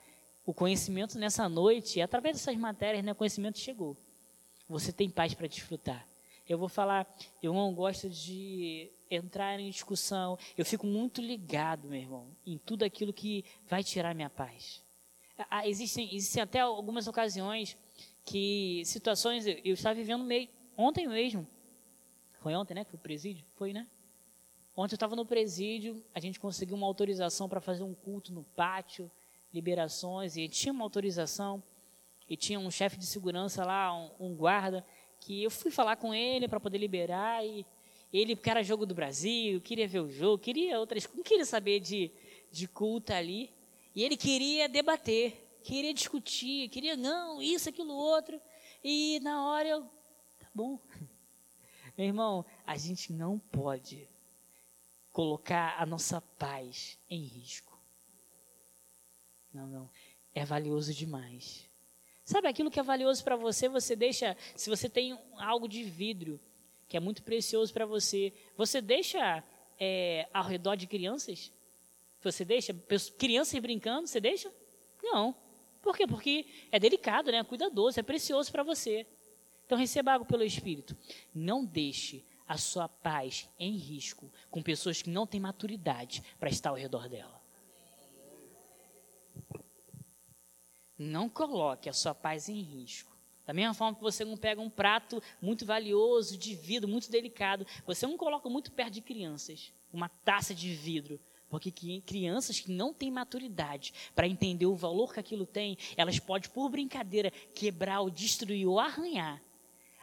o 0.45 0.53
conhecimento 0.53 1.17
nessa 1.17 1.47
noite, 1.47 2.01
através 2.01 2.35
dessas 2.35 2.55
matérias, 2.57 3.03
né, 3.03 3.13
o 3.13 3.15
conhecimento 3.15 3.57
chegou. 3.57 3.95
Você 4.67 4.91
tem 4.91 5.09
paz 5.09 5.33
para 5.33 5.47
desfrutar. 5.47 6.05
Eu 6.47 6.57
vou 6.57 6.67
falar, 6.67 7.07
eu 7.41 7.53
não 7.53 7.73
gosto 7.73 8.09
de 8.09 8.91
entrar 9.09 9.59
em 9.59 9.69
discussão. 9.69 10.37
Eu 10.57 10.65
fico 10.65 10.85
muito 10.85 11.21
ligado, 11.21 11.87
meu 11.87 11.99
irmão, 11.99 12.27
em 12.45 12.57
tudo 12.57 12.83
aquilo 12.83 13.13
que 13.13 13.45
vai 13.67 13.83
tirar 13.83 14.13
minha 14.13 14.29
paz. 14.29 14.83
Ah, 15.49 15.67
existem, 15.67 16.13
existem 16.13 16.43
até 16.43 16.59
algumas 16.59 17.07
ocasiões 17.07 17.77
que 18.25 18.83
situações 18.85 19.45
eu 19.45 19.73
estava 19.73 19.95
vivendo 19.95 20.23
meio 20.23 20.49
ontem 20.77 21.07
mesmo 21.07 21.47
foi 22.45 22.53
ontem, 22.53 22.75
né? 22.75 22.85
Que 22.85 22.93
o 22.93 22.97
presídio? 22.99 23.43
Foi, 23.55 23.73
né? 23.73 23.87
Ontem 24.77 24.93
eu 24.93 24.97
estava 24.97 25.15
no 25.15 25.25
presídio, 25.25 26.05
a 26.13 26.19
gente 26.19 26.39
conseguiu 26.39 26.75
uma 26.75 26.85
autorização 26.85 27.49
para 27.49 27.59
fazer 27.59 27.81
um 27.81 27.95
culto 27.95 28.31
no 28.31 28.43
pátio, 28.43 29.09
liberações, 29.51 30.37
e 30.37 30.47
tinha 30.47 30.71
uma 30.71 30.83
autorização, 30.83 31.63
e 32.29 32.37
tinha 32.37 32.59
um 32.59 32.69
chefe 32.69 32.97
de 32.97 33.07
segurança 33.07 33.65
lá, 33.65 33.91
um, 33.97 34.11
um 34.19 34.35
guarda, 34.35 34.85
que 35.19 35.41
eu 35.41 35.49
fui 35.49 35.71
falar 35.71 35.95
com 35.95 36.13
ele 36.13 36.47
para 36.47 36.59
poder 36.59 36.77
liberar, 36.77 37.43
e 37.43 37.65
ele, 38.13 38.35
porque 38.35 38.51
era 38.51 38.61
jogo 38.61 38.85
do 38.85 38.93
Brasil, 38.93 39.59
queria 39.59 39.87
ver 39.87 40.01
o 40.01 40.07
jogo, 40.11 40.37
queria 40.37 40.79
outras 40.79 41.09
não 41.15 41.23
queria 41.23 41.45
saber 41.45 41.79
de, 41.79 42.11
de 42.51 42.67
culto 42.67 43.11
ali, 43.11 43.49
e 43.95 44.03
ele 44.03 44.15
queria 44.15 44.69
debater, 44.69 45.57
queria 45.63 45.95
discutir, 45.95 46.69
queria, 46.69 46.95
não, 46.95 47.41
isso, 47.41 47.69
aquilo, 47.69 47.95
outro, 47.95 48.39
e 48.83 49.19
na 49.21 49.47
hora 49.47 49.67
eu, 49.67 49.81
tá 50.39 50.47
bom, 50.53 50.79
meu 51.97 52.07
irmão, 52.07 52.45
a 52.65 52.77
gente 52.77 53.13
não 53.13 53.39
pode 53.39 54.07
colocar 55.11 55.75
a 55.79 55.85
nossa 55.85 56.19
paz 56.19 56.97
em 57.09 57.21
risco. 57.23 57.79
Não, 59.53 59.65
não. 59.65 59.89
É 60.33 60.43
valioso 60.43 60.93
demais. 60.93 61.65
Sabe 62.25 62.47
aquilo 62.47 62.69
que 62.69 62.79
é 62.79 62.83
valioso 62.83 63.23
para 63.23 63.37
você, 63.37 63.69
você 63.69 63.95
deixa. 63.95 64.35
Se 64.55 64.69
você 64.69 64.89
tem 64.89 65.17
algo 65.37 65.67
de 65.69 65.83
vidro 65.83 66.39
que 66.89 66.97
é 66.97 66.99
muito 66.99 67.23
precioso 67.23 67.71
para 67.71 67.85
você, 67.85 68.33
você 68.57 68.81
deixa 68.81 69.43
é, 69.79 70.27
ao 70.33 70.43
redor 70.43 70.75
de 70.75 70.87
crianças? 70.87 71.51
Você 72.21 72.43
deixa 72.43 72.73
crianças 73.17 73.57
brincando? 73.59 74.07
Você 74.07 74.19
deixa? 74.19 74.51
Não. 75.01 75.35
Por 75.81 75.95
quê? 75.95 76.07
Porque 76.07 76.47
é 76.71 76.79
delicado, 76.79 77.31
né? 77.31 77.37
É 77.37 77.43
cuidadoso, 77.43 77.99
é 77.99 78.03
precioso 78.03 78.51
para 78.51 78.63
você. 78.63 79.05
Então 79.65 79.77
receba 79.77 80.13
algo 80.13 80.25
pelo 80.25 80.43
Espírito. 80.43 80.95
Não 81.33 81.65
deixe 81.65 82.23
a 82.47 82.57
sua 82.57 82.87
paz 82.87 83.49
em 83.59 83.75
risco 83.75 84.31
com 84.51 84.61
pessoas 84.61 85.01
que 85.01 85.09
não 85.09 85.25
têm 85.25 85.39
maturidade 85.39 86.23
para 86.39 86.49
estar 86.49 86.69
ao 86.69 86.75
redor 86.75 87.09
dela. 87.09 87.41
Não 90.97 91.27
coloque 91.27 91.89
a 91.89 91.93
sua 91.93 92.13
paz 92.13 92.47
em 92.47 92.61
risco. 92.61 93.15
Da 93.45 93.53
mesma 93.53 93.73
forma 93.73 93.95
que 93.95 94.01
você 94.01 94.23
não 94.23 94.37
pega 94.37 94.61
um 94.61 94.69
prato 94.69 95.21
muito 95.41 95.65
valioso, 95.65 96.37
de 96.37 96.55
vidro, 96.55 96.87
muito 96.87 97.11
delicado, 97.11 97.65
você 97.85 98.07
não 98.07 98.17
coloca 98.17 98.49
muito 98.49 98.71
perto 98.71 98.93
de 98.93 99.01
crianças, 99.01 99.71
uma 99.93 100.09
taça 100.09 100.53
de 100.53 100.73
vidro, 100.73 101.19
Porque 101.47 101.71
crianças 102.01 102.59
que 102.59 102.71
não 102.71 102.93
têm 102.93 103.11
maturidade 103.11 103.93
para 104.15 104.27
entender 104.27 104.65
o 104.65 104.75
valor 104.75 105.13
que 105.13 105.19
aquilo 105.19 105.45
tem, 105.45 105.77
elas 105.95 106.17
podem, 106.19 106.49
por 106.49 106.69
brincadeira, 106.69 107.29
quebrar 107.53 108.01
ou 108.01 108.09
destruir 108.09 108.67
ou 108.67 108.79
arranhar 108.79 109.41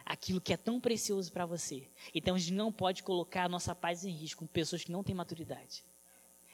aquilo 0.05 0.41
que 0.41 0.53
é 0.53 0.57
tão 0.57 0.79
precioso 0.79 1.31
para 1.31 1.45
você. 1.45 1.87
Então 2.13 2.35
a 2.35 2.39
gente 2.39 2.53
não 2.53 2.71
pode 2.71 3.03
colocar 3.03 3.45
a 3.45 3.49
nossa 3.49 3.73
paz 3.73 4.03
em 4.03 4.11
risco 4.11 4.39
com 4.39 4.47
pessoas 4.47 4.83
que 4.83 4.91
não 4.91 5.03
têm 5.03 5.15
maturidade. 5.15 5.83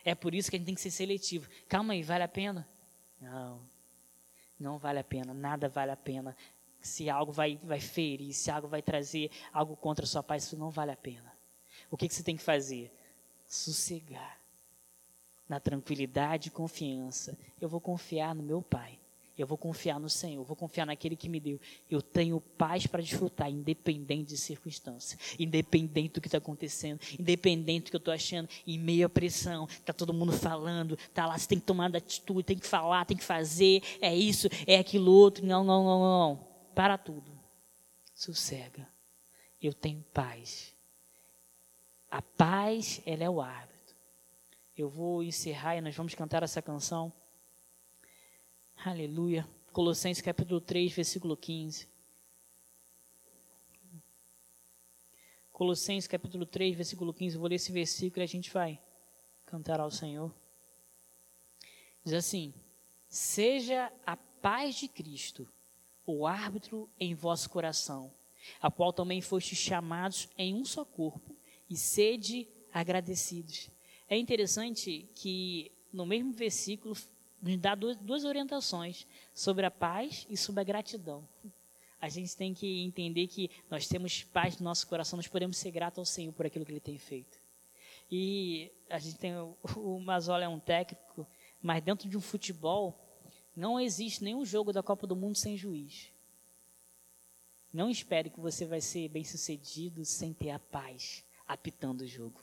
É 0.03 0.15
por 0.15 0.33
isso 0.33 0.49
que 0.49 0.55
a 0.55 0.59
gente 0.59 0.67
tem 0.67 0.75
que 0.75 0.81
ser 0.81 0.91
seletivo. 0.91 1.49
Calma 1.67 1.93
aí, 1.93 2.03
vale 2.03 2.23
a 2.23 2.27
pena? 2.27 2.67
Não, 3.19 3.61
não 4.59 4.77
vale 4.77 4.99
a 4.99 5.03
pena, 5.03 5.33
nada 5.33 5.67
vale 5.67 5.91
a 5.91 5.97
pena. 5.97 6.35
Se 6.81 7.09
algo 7.09 7.31
vai, 7.31 7.59
vai 7.63 7.79
ferir, 7.79 8.33
se 8.33 8.49
algo 8.49 8.67
vai 8.67 8.81
trazer 8.81 9.29
algo 9.51 9.75
contra 9.75 10.05
a 10.05 10.07
sua 10.07 10.23
paz, 10.23 10.43
isso 10.43 10.57
não 10.57 10.69
vale 10.69 10.91
a 10.91 10.97
pena. 10.97 11.31
O 11.91 11.97
que, 11.97 12.07
que 12.07 12.13
você 12.13 12.23
tem 12.23 12.37
que 12.37 12.43
fazer? 12.43 12.91
Sossegar. 13.47 14.37
Na 15.47 15.59
tranquilidade 15.59 16.49
e 16.49 16.51
confiança. 16.51 17.37
Eu 17.59 17.67
vou 17.67 17.81
confiar 17.81 18.35
no 18.35 18.43
meu 18.43 18.61
Pai. 18.61 18.98
Eu 19.41 19.47
vou 19.47 19.57
confiar 19.57 19.99
no 19.99 20.09
Senhor, 20.09 20.43
vou 20.43 20.55
confiar 20.55 20.85
naquele 20.85 21.15
que 21.15 21.29
me 21.29 21.39
deu. 21.39 21.59
Eu 21.89 22.01
tenho 22.01 22.41
paz 22.41 22.85
para 22.85 23.01
desfrutar, 23.01 23.49
independente 23.49 24.29
de 24.29 24.37
circunstância, 24.37 25.17
independente 25.39 26.15
do 26.15 26.21
que 26.21 26.27
está 26.27 26.39
acontecendo, 26.39 26.99
independente 27.17 27.85
do 27.85 27.89
que 27.91 27.95
eu 27.95 27.99
estou 27.99 28.13
achando, 28.13 28.49
em 28.67 28.77
meio 28.77 29.05
à 29.05 29.09
pressão, 29.09 29.65
está 29.65 29.93
todo 29.93 30.13
mundo 30.13 30.33
falando, 30.33 30.95
está 30.95 31.25
lá, 31.25 31.37
você 31.37 31.47
tem 31.47 31.59
que 31.59 31.65
tomar 31.65 31.95
atitude, 31.95 32.43
tem 32.43 32.57
que 32.57 32.67
falar, 32.67 33.05
tem 33.05 33.15
que 33.15 33.23
fazer, 33.23 33.81
é 34.01 34.13
isso, 34.13 34.49
é 34.67 34.77
aquilo 34.77 35.11
outro. 35.11 35.45
Não, 35.45 35.63
não, 35.63 35.83
não, 35.83 35.99
não. 35.99 36.47
Para 36.75 36.97
tudo. 36.97 37.31
Sossega. 38.13 38.87
Eu 39.61 39.73
tenho 39.73 40.03
paz. 40.13 40.73
A 42.11 42.21
paz, 42.21 43.01
ela 43.05 43.23
é 43.23 43.29
o 43.29 43.39
árbitro. 43.39 43.95
Eu 44.77 44.89
vou 44.89 45.23
encerrar 45.23 45.77
e 45.77 45.81
nós 45.81 45.95
vamos 45.95 46.13
cantar 46.13 46.43
essa 46.43 46.61
canção. 46.61 47.13
Aleluia. 48.85 49.45
Colossenses 49.73 50.23
capítulo 50.23 50.61
3, 50.61 50.93
versículo 50.93 51.35
15. 51.35 51.85
Colossenses 55.51 56.07
capítulo 56.07 56.45
3, 56.45 56.77
versículo 56.77 57.13
15. 57.13 57.37
vou 57.37 57.49
ler 57.49 57.55
esse 57.55 57.73
versículo 57.73 58.21
e 58.21 58.23
a 58.23 58.27
gente 58.27 58.49
vai 58.49 58.79
cantar 59.45 59.81
ao 59.81 59.91
Senhor. 59.91 60.33
Diz 62.05 62.13
assim: 62.13 62.53
Seja 63.09 63.91
a 64.05 64.15
paz 64.15 64.75
de 64.75 64.87
Cristo 64.87 65.45
o 66.05 66.25
árbitro 66.25 66.89
em 66.97 67.13
vosso 67.13 67.49
coração, 67.49 68.13
a 68.61 68.71
qual 68.71 68.93
também 68.93 69.19
fostes 69.19 69.57
chamados 69.57 70.29
em 70.37 70.53
um 70.53 70.63
só 70.63 70.85
corpo, 70.85 71.35
e 71.69 71.75
sede 71.75 72.47
agradecidos. 72.71 73.69
É 74.07 74.17
interessante 74.17 75.05
que 75.15 75.69
no 75.91 76.05
mesmo 76.05 76.31
versículo 76.31 76.95
nos 77.41 77.57
dá 77.57 77.75
duas, 77.75 78.25
orientações 78.25 79.07
sobre 79.33 79.65
a 79.65 79.71
paz 79.71 80.25
e 80.29 80.35
sobre 80.35 80.61
a 80.61 80.63
gratidão. 80.63 81.27
A 82.01 82.07
gente 82.09 82.35
tem 82.35 82.53
que 82.53 82.81
entender 82.83 83.27
que 83.27 83.49
nós 83.69 83.87
temos 83.87 84.23
paz 84.23 84.57
no 84.57 84.63
nosso 84.63 84.87
coração, 84.87 85.17
nós 85.17 85.27
podemos 85.27 85.57
ser 85.57 85.71
gratos 85.71 85.99
ao 85.99 86.05
Senhor 86.05 86.31
por 86.33 86.45
aquilo 86.45 86.65
que 86.65 86.71
Ele 86.71 86.79
tem 86.79 86.97
feito. 86.97 87.37
E 88.11 88.71
a 88.89 88.97
gente 88.99 89.17
tem 89.17 89.33
o 89.35 89.99
Mazola 89.99 90.43
é 90.43 90.47
um 90.47 90.59
técnico, 90.59 91.27
mas 91.61 91.83
dentro 91.83 92.09
de 92.09 92.17
um 92.17 92.21
futebol 92.21 92.97
não 93.55 93.79
existe 93.79 94.23
nenhum 94.23 94.45
jogo 94.45 94.71
da 94.71 94.81
Copa 94.81 95.05
do 95.05 95.15
Mundo 95.15 95.37
sem 95.37 95.57
juiz. 95.57 96.09
Não 97.71 97.89
espere 97.89 98.29
que 98.29 98.39
você 98.39 98.65
vai 98.65 98.81
ser 98.81 99.09
bem 99.09 99.23
sucedido 99.23 100.03
sem 100.05 100.33
ter 100.33 100.49
a 100.49 100.59
paz 100.59 101.23
apitando 101.47 102.01
o 102.01 102.07
jogo. 102.07 102.41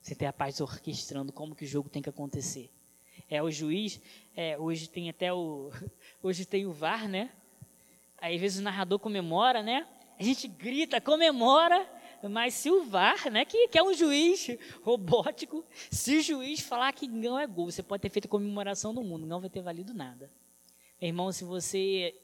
Sem 0.00 0.16
ter 0.16 0.26
a 0.26 0.32
paz 0.32 0.60
orquestrando 0.60 1.32
como 1.32 1.56
que 1.56 1.64
o 1.64 1.68
jogo 1.68 1.88
tem 1.88 2.02
que 2.02 2.10
acontecer 2.10 2.70
é 3.28 3.42
o 3.42 3.50
juiz. 3.50 4.00
É, 4.36 4.58
hoje 4.58 4.88
tem 4.88 5.08
até 5.08 5.32
o. 5.32 5.70
Hoje 6.22 6.44
tem 6.44 6.66
o 6.66 6.72
VAR, 6.72 7.08
né? 7.08 7.30
Aí, 8.18 8.34
às 8.34 8.40
vezes 8.40 8.58
o 8.58 8.62
narrador 8.62 8.98
comemora, 8.98 9.62
né? 9.62 9.86
A 10.18 10.22
gente 10.22 10.48
grita, 10.48 11.00
comemora, 11.00 11.88
mas 12.28 12.54
se 12.54 12.70
o 12.70 12.84
VAR, 12.84 13.30
né, 13.30 13.44
que, 13.44 13.68
que 13.68 13.78
é 13.78 13.82
um 13.82 13.92
juiz 13.92 14.48
robótico, 14.82 15.64
se 15.90 16.16
o 16.16 16.22
juiz 16.22 16.60
falar 16.60 16.92
que 16.92 17.06
não 17.06 17.38
é 17.38 17.46
gol, 17.46 17.70
você 17.70 17.82
pode 17.82 18.00
ter 18.00 18.10
feito 18.10 18.26
comemoração 18.26 18.92
no 18.92 19.04
mundo, 19.04 19.26
não 19.26 19.40
vai 19.40 19.50
ter 19.50 19.60
valido 19.60 19.92
nada. 19.92 20.30
Meu 21.00 21.08
irmão, 21.08 21.30
se 21.30 21.44
você 21.44 22.14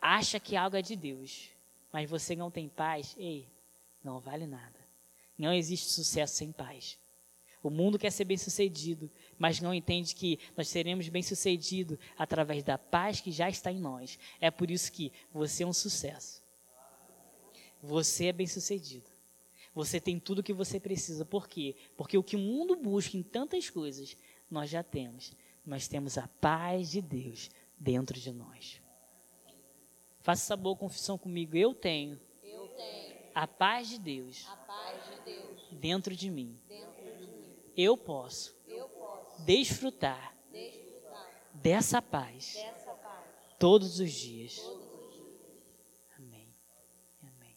acha 0.00 0.40
que 0.40 0.56
algo 0.56 0.76
é 0.76 0.82
de 0.82 0.96
Deus, 0.96 1.50
mas 1.92 2.08
você 2.08 2.34
não 2.34 2.50
tem 2.50 2.68
paz, 2.68 3.14
ei, 3.18 3.46
não 4.02 4.18
vale 4.18 4.46
nada. 4.46 4.78
Não 5.38 5.52
existe 5.52 5.90
sucesso 5.90 6.36
sem 6.36 6.50
paz. 6.50 6.98
O 7.64 7.70
mundo 7.70 7.98
quer 7.98 8.12
ser 8.12 8.26
bem 8.26 8.36
sucedido, 8.36 9.10
mas 9.38 9.58
não 9.58 9.72
entende 9.72 10.14
que 10.14 10.38
nós 10.54 10.68
seremos 10.68 11.08
bem 11.08 11.22
sucedidos 11.22 11.98
através 12.14 12.62
da 12.62 12.76
paz 12.76 13.22
que 13.22 13.32
já 13.32 13.48
está 13.48 13.72
em 13.72 13.80
nós. 13.80 14.18
É 14.38 14.50
por 14.50 14.70
isso 14.70 14.92
que 14.92 15.10
você 15.32 15.62
é 15.62 15.66
um 15.66 15.72
sucesso. 15.72 16.42
Você 17.82 18.26
é 18.26 18.32
bem 18.32 18.46
sucedido. 18.46 19.10
Você 19.74 19.98
tem 19.98 20.20
tudo 20.20 20.40
o 20.40 20.42
que 20.42 20.52
você 20.52 20.78
precisa. 20.78 21.24
Por 21.24 21.48
quê? 21.48 21.74
Porque 21.96 22.18
o 22.18 22.22
que 22.22 22.36
o 22.36 22.38
mundo 22.38 22.76
busca 22.76 23.16
em 23.16 23.22
tantas 23.22 23.70
coisas, 23.70 24.14
nós 24.50 24.68
já 24.68 24.82
temos. 24.82 25.32
Nós 25.64 25.88
temos 25.88 26.18
a 26.18 26.28
paz 26.28 26.90
de 26.90 27.00
Deus 27.00 27.50
dentro 27.78 28.20
de 28.20 28.30
nós. 28.30 28.78
Faça 30.20 30.42
essa 30.42 30.56
boa 30.56 30.76
confissão 30.76 31.16
comigo. 31.16 31.56
Eu 31.56 31.72
tenho, 31.72 32.20
Eu 32.42 32.68
tenho 32.68 33.14
a 33.34 33.46
paz 33.46 33.88
de 33.88 33.98
Deus, 33.98 34.46
paz 34.66 35.02
de 35.06 35.32
Deus 35.32 35.60
dentro 35.72 36.14
de 36.14 36.30
mim. 36.30 36.58
Eu 37.76 37.96
posso 37.96 38.54
Eu 38.66 38.88
posso 38.88 39.42
desfrutar 39.42 40.34
desfrutar 40.52 41.30
dessa 41.54 42.00
paz 42.00 42.54
dessa 42.54 42.92
paz 42.92 43.24
todos 43.58 44.00
os 44.00 44.12
dias. 44.12 44.56
todos 44.56 44.84
os 44.84 45.12
dias. 45.12 45.38
Amém. 46.18 46.48
Amém. 47.22 47.56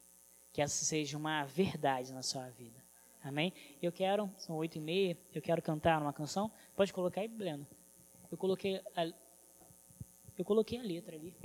Que 0.53 0.61
essa 0.61 0.83
seja 0.85 1.17
uma 1.17 1.43
verdade 1.45 2.13
na 2.13 2.23
sua 2.23 2.49
vida. 2.49 2.83
Amém? 3.23 3.53
Eu 3.81 3.91
quero, 3.91 4.29
são 4.37 4.55
oito 4.55 4.77
e 4.77 4.81
meia, 4.81 5.17
eu 5.33 5.41
quero 5.41 5.61
cantar 5.61 6.01
uma 6.01 6.13
canção. 6.13 6.49
Pode 6.75 6.93
colocar 6.93 7.21
aí, 7.21 7.27
Breno. 7.27 7.67
Eu 8.31 8.37
coloquei 8.37 8.81
a, 8.95 9.11
eu 10.37 10.45
coloquei 10.45 10.79
a 10.79 10.83
letra 10.83 11.15
ali. 11.15 11.35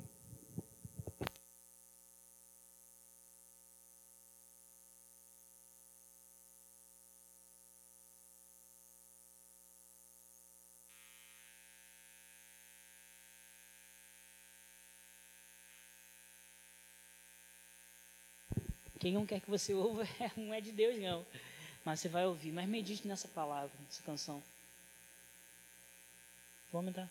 Quem 19.02 19.12
não 19.12 19.26
quer 19.26 19.40
que 19.40 19.50
você 19.50 19.74
ouva 19.74 20.06
não 20.38 20.54
é 20.54 20.60
de 20.60 20.70
Deus, 20.70 20.96
não. 21.02 21.26
Mas 21.84 21.98
você 21.98 22.08
vai 22.08 22.24
ouvir. 22.24 22.52
Mas 22.52 22.68
medite 22.68 23.08
nessa 23.08 23.26
palavra, 23.26 23.68
nessa 23.84 24.00
canção. 24.04 24.40
Vou 26.70 26.78
aumentar. 26.78 27.10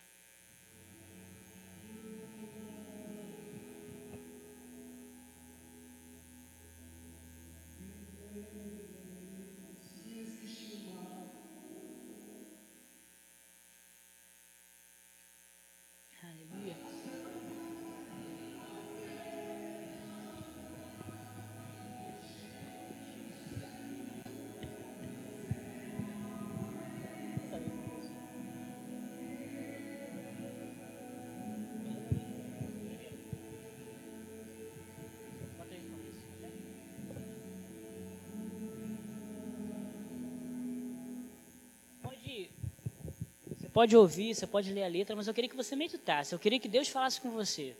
Pode 43.72 43.96
ouvir, 43.96 44.34
você 44.34 44.46
pode 44.46 44.72
ler 44.72 44.84
a 44.84 44.88
letra, 44.88 45.16
mas 45.16 45.26
eu 45.26 45.34
queria 45.34 45.48
que 45.48 45.56
você 45.56 45.74
meditasse. 45.74 46.32
Eu 46.32 46.38
queria 46.38 46.60
que 46.60 46.68
Deus 46.68 46.88
falasse 46.88 47.20
com 47.20 47.30
você. 47.30 47.74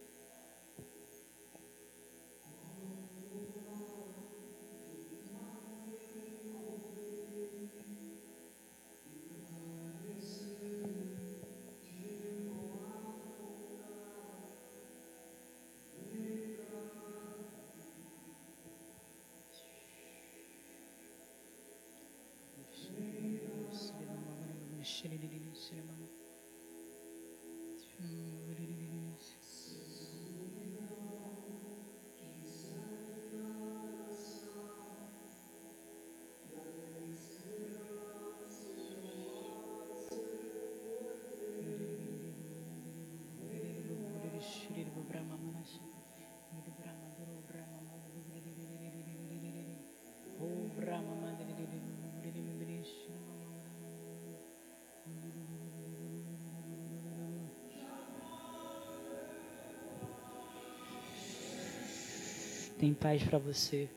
Tem 62.83 62.93
paz 62.93 63.23
para 63.23 63.37
você. 63.37 63.89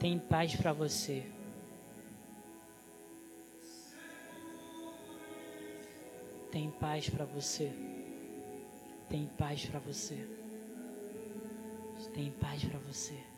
Tem 0.00 0.18
paz 0.18 0.56
para 0.56 0.72
você. 0.72 1.24
Tem 6.50 6.72
paz 6.72 7.08
para 7.08 7.24
você. 7.24 7.72
Tem 9.08 9.30
paz 9.38 9.64
para 9.64 9.78
você. 9.78 10.28
Tem 12.12 12.32
paz 12.32 12.64
para 12.64 12.80
você. 12.80 13.31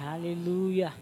Aleluia. 0.00 0.92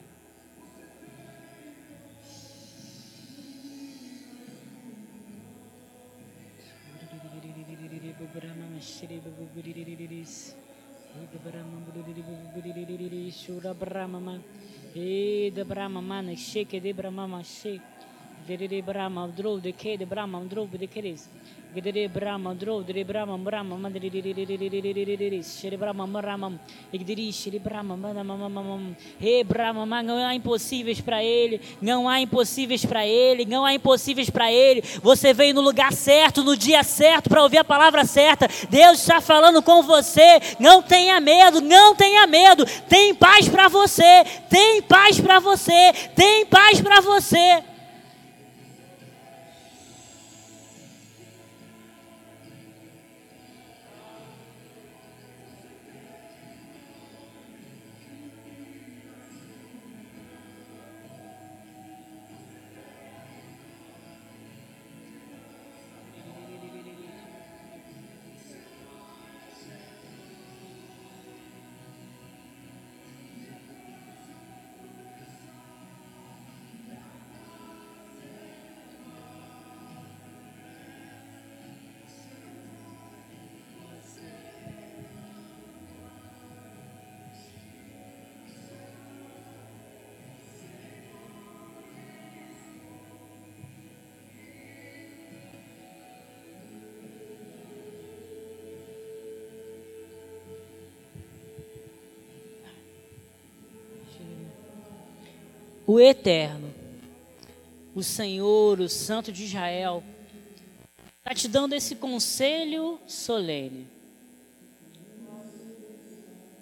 Shura 13.33 13.74
Brahma, 13.74 14.40
e 14.94 15.50
de 15.55 15.64
Brahma 15.64 16.00
mana, 16.00 16.37
shake 16.37 16.78
de 16.81 16.92
Brahma, 16.92 17.42
shake. 17.42 17.91
De 18.46 18.83
Brahma, 18.83 19.28
drove 19.28 19.62
de 19.62 19.72
que 19.72 19.96
de 19.96 20.05
Brahma, 20.05 20.40
drove 20.40 20.76
de 20.76 20.88
queres. 20.88 21.31
Gedere 21.74 22.07
Brahma, 22.07 22.55
drove 22.55 22.92
de 22.92 23.02
Brahma, 23.05 23.38
Brahma, 23.38 23.78
mandiri, 23.78 25.42
Shri 25.42 25.74
Brahma, 25.74 26.07
Brahma, 26.07 26.61
Igdiri, 26.92 27.33
Shri 27.33 27.59
Brahma, 27.59 27.96
Brahma, 27.96 28.96
He 29.19 29.42
Brahma, 29.42 30.02
não 30.02 30.19
há 30.19 30.35
impossíveis 30.35 31.00
para 31.00 31.25
ele, 31.25 31.60
não 31.81 32.06
há 32.08 32.21
impossíveis 32.21 32.85
para 32.85 33.06
ele, 33.06 33.46
não 33.46 33.64
há 33.64 33.73
impossíveis 33.73 34.29
para 34.29 34.52
ele. 34.52 34.83
Você 35.02 35.33
veio 35.33 35.54
no 35.54 35.62
lugar 35.62 35.92
certo, 35.92 36.44
no 36.44 36.56
dia 36.56 36.83
certo, 36.83 37.31
para 37.31 37.42
ouvir 37.42 37.58
a 37.58 37.64
palavra 37.64 38.04
certa. 38.04 38.48
Deus 38.69 39.00
está 39.00 39.21
falando 39.21 39.62
com 39.62 39.83
você. 39.83 40.40
Não 40.58 40.83
tenha 40.83 41.19
medo, 41.21 41.60
não 41.62 41.94
tenha 41.94 42.27
medo. 42.27 42.66
Tem 42.88 43.14
paz 43.14 43.48
para 43.48 43.69
você, 43.69 44.25
tem 44.50 44.83
paz 44.83 45.19
para 45.19 45.38
você, 45.38 45.92
tem 46.14 46.44
paz 46.44 46.83
para 46.83 47.00
você. 47.00 47.71
O 105.92 106.00
Eterno, 106.00 106.72
o 107.94 108.02
Senhor, 108.02 108.80
o 108.80 108.88
Santo 108.88 109.30
de 109.30 109.44
Israel, 109.44 110.02
está 111.18 111.34
te 111.34 111.46
dando 111.46 111.74
esse 111.74 111.96
conselho 111.96 112.98
solene. 113.06 113.86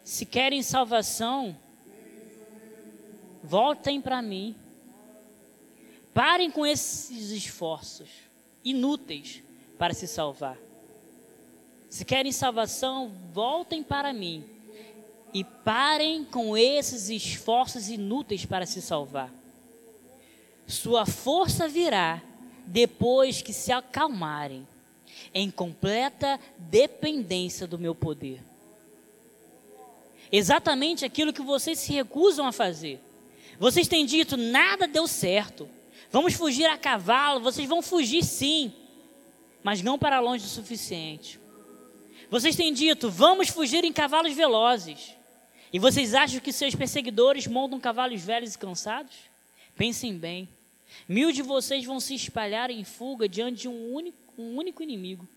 Se 0.03 0.27
querem 0.27 0.65
salvação, 0.65 1.57
voltem 3.45 4.01
para 4.01 4.21
mim. 4.21 4.57
Parem 6.13 6.51
com 6.51 6.67
esses 6.67 7.31
esforços 7.31 8.09
inúteis 8.65 9.45
para 9.79 9.95
se 9.95 10.09
salvar. 10.09 10.59
Se 11.89 12.05
querem 12.05 12.33
salvação, 12.33 13.13
voltem 13.33 13.81
para 13.81 14.13
mim 14.13 14.45
e 15.33 15.45
parem 15.45 16.25
com 16.25 16.57
esses 16.57 17.09
esforços 17.09 17.89
inúteis 17.89 18.45
para 18.45 18.67
se 18.67 18.83
salvar. 18.83 19.31
Sua 20.67 21.05
força 21.05 21.69
virá 21.69 22.23
depois 22.67 23.43
que 23.43 23.53
se 23.53 23.73
acalmarem, 23.73 24.67
em 25.35 25.51
completa 25.51 26.39
dependência 26.57 27.67
do 27.67 27.79
meu 27.79 27.95
poder. 27.95 28.41
Exatamente 30.31 31.05
aquilo 31.05 31.33
que 31.33 31.43
vocês 31.43 31.79
se 31.79 31.93
recusam 31.93 32.47
a 32.47 32.53
fazer. 32.53 33.01
Vocês 33.59 33.89
têm 33.89 34.07
dito, 34.07 34.37
nada 34.37 34.87
deu 34.87 35.07
certo. 35.07 35.69
Vamos 36.11 36.35
fugir 36.35 36.67
a 36.67 36.79
cavalo, 36.79 37.41
vocês 37.41 37.69
vão 37.69 37.83
fugir 37.83 38.25
sim, 38.25 38.73
mas 39.63 39.83
não 39.83 39.99
para 39.99 40.21
longe 40.21 40.45
o 40.45 40.49
suficiente. 40.49 41.39
Vocês 42.31 42.55
têm 42.55 42.73
dito, 42.73 43.11
vamos 43.11 43.49
fugir 43.49 43.85
em 43.85 43.93
cavalos 43.93 44.33
velozes. 44.33 45.15
E 45.73 45.79
vocês 45.79 46.15
acham 46.15 46.41
que 46.41 46.53
seus 46.53 46.75
perseguidores 46.75 47.47
montam 47.47 47.79
cavalos 47.79 48.23
velhos 48.23 48.55
e 48.55 48.59
cansados? 48.59 49.17
Pensem 49.77 50.17
bem. 50.19 50.49
Mil 51.09 51.31
de 51.31 51.43
vocês 51.43 51.85
vão 51.85 52.01
se 52.01 52.15
espalhar 52.15 52.71
em 52.71 52.83
fuga 52.83 53.29
diante 53.29 53.63
de 53.63 53.69
um 53.69 53.95
único, 53.95 54.19
um 54.37 54.57
único 54.57 54.83
inimigo. 54.83 55.29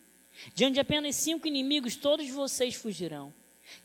Diante 0.56 0.76
de 0.76 0.80
apenas 0.80 1.16
cinco 1.16 1.48
inimigos, 1.48 1.96
todos 1.96 2.28
vocês 2.30 2.74
fugirão. 2.74 3.32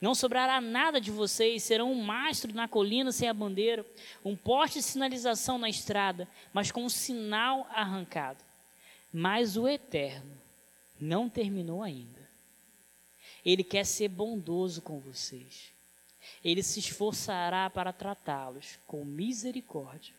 Não 0.01 0.15
sobrará 0.15 0.59
nada 0.59 0.99
de 0.99 1.11
vocês, 1.11 1.63
serão 1.63 1.91
um 1.91 2.03
mastro 2.03 2.53
na 2.53 2.67
colina 2.67 3.11
sem 3.11 3.29
a 3.29 3.33
bandeira, 3.33 3.85
um 4.25 4.35
poste 4.35 4.79
de 4.79 4.85
sinalização 4.85 5.57
na 5.57 5.69
estrada, 5.69 6.27
mas 6.51 6.71
com 6.71 6.83
um 6.83 6.89
sinal 6.89 7.67
arrancado. 7.71 8.43
Mas 9.13 9.55
o 9.55 9.67
Eterno 9.67 10.37
não 10.99 11.29
terminou 11.29 11.81
ainda. 11.81 12.27
Ele 13.45 13.63
quer 13.63 13.85
ser 13.85 14.09
bondoso 14.09 14.81
com 14.81 14.99
vocês. 14.99 15.71
Ele 16.43 16.63
se 16.63 16.79
esforçará 16.79 17.69
para 17.69 17.93
tratá-los 17.93 18.79
com 18.87 19.03
misericórdia. 19.03 20.13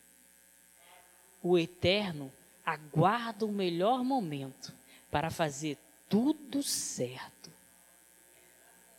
O 1.43 1.59
Eterno 1.59 2.31
aguarda 2.65 3.45
o 3.47 3.53
melhor 3.53 4.05
momento 4.05 4.73
para 5.11 5.31
fazer 5.31 5.79
tudo 6.09 6.63
certo. 6.63 7.51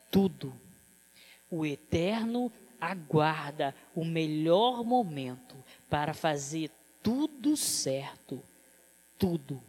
Tudo. 0.09 0.53
O 1.49 1.65
Eterno 1.65 2.51
aguarda 2.79 3.75
o 3.95 4.03
melhor 4.03 4.83
momento 4.83 5.55
para 5.89 6.13
fazer 6.13 6.71
tudo 7.03 7.55
certo. 7.55 8.41
Tudo. 9.19 9.61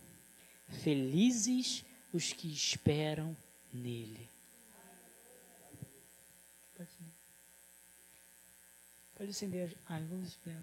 Felizes 0.82 1.84
os 2.12 2.32
que 2.32 2.51
esperam 2.53 3.36
nele. 3.72 4.32
Pode 9.22 9.30
acender. 9.30 9.72
Ai, 9.88 10.02
vamos 10.02 10.30
esperar. 10.30 10.60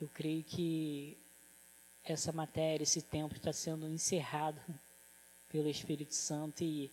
Eu 0.00 0.08
creio 0.08 0.42
que 0.42 1.18
essa 2.02 2.32
matéria, 2.32 2.82
esse 2.82 3.02
tempo 3.02 3.36
está 3.36 3.52
sendo 3.52 3.86
encerrado 3.86 4.58
pelo 5.50 5.68
Espírito 5.68 6.14
Santo 6.14 6.64
e 6.64 6.90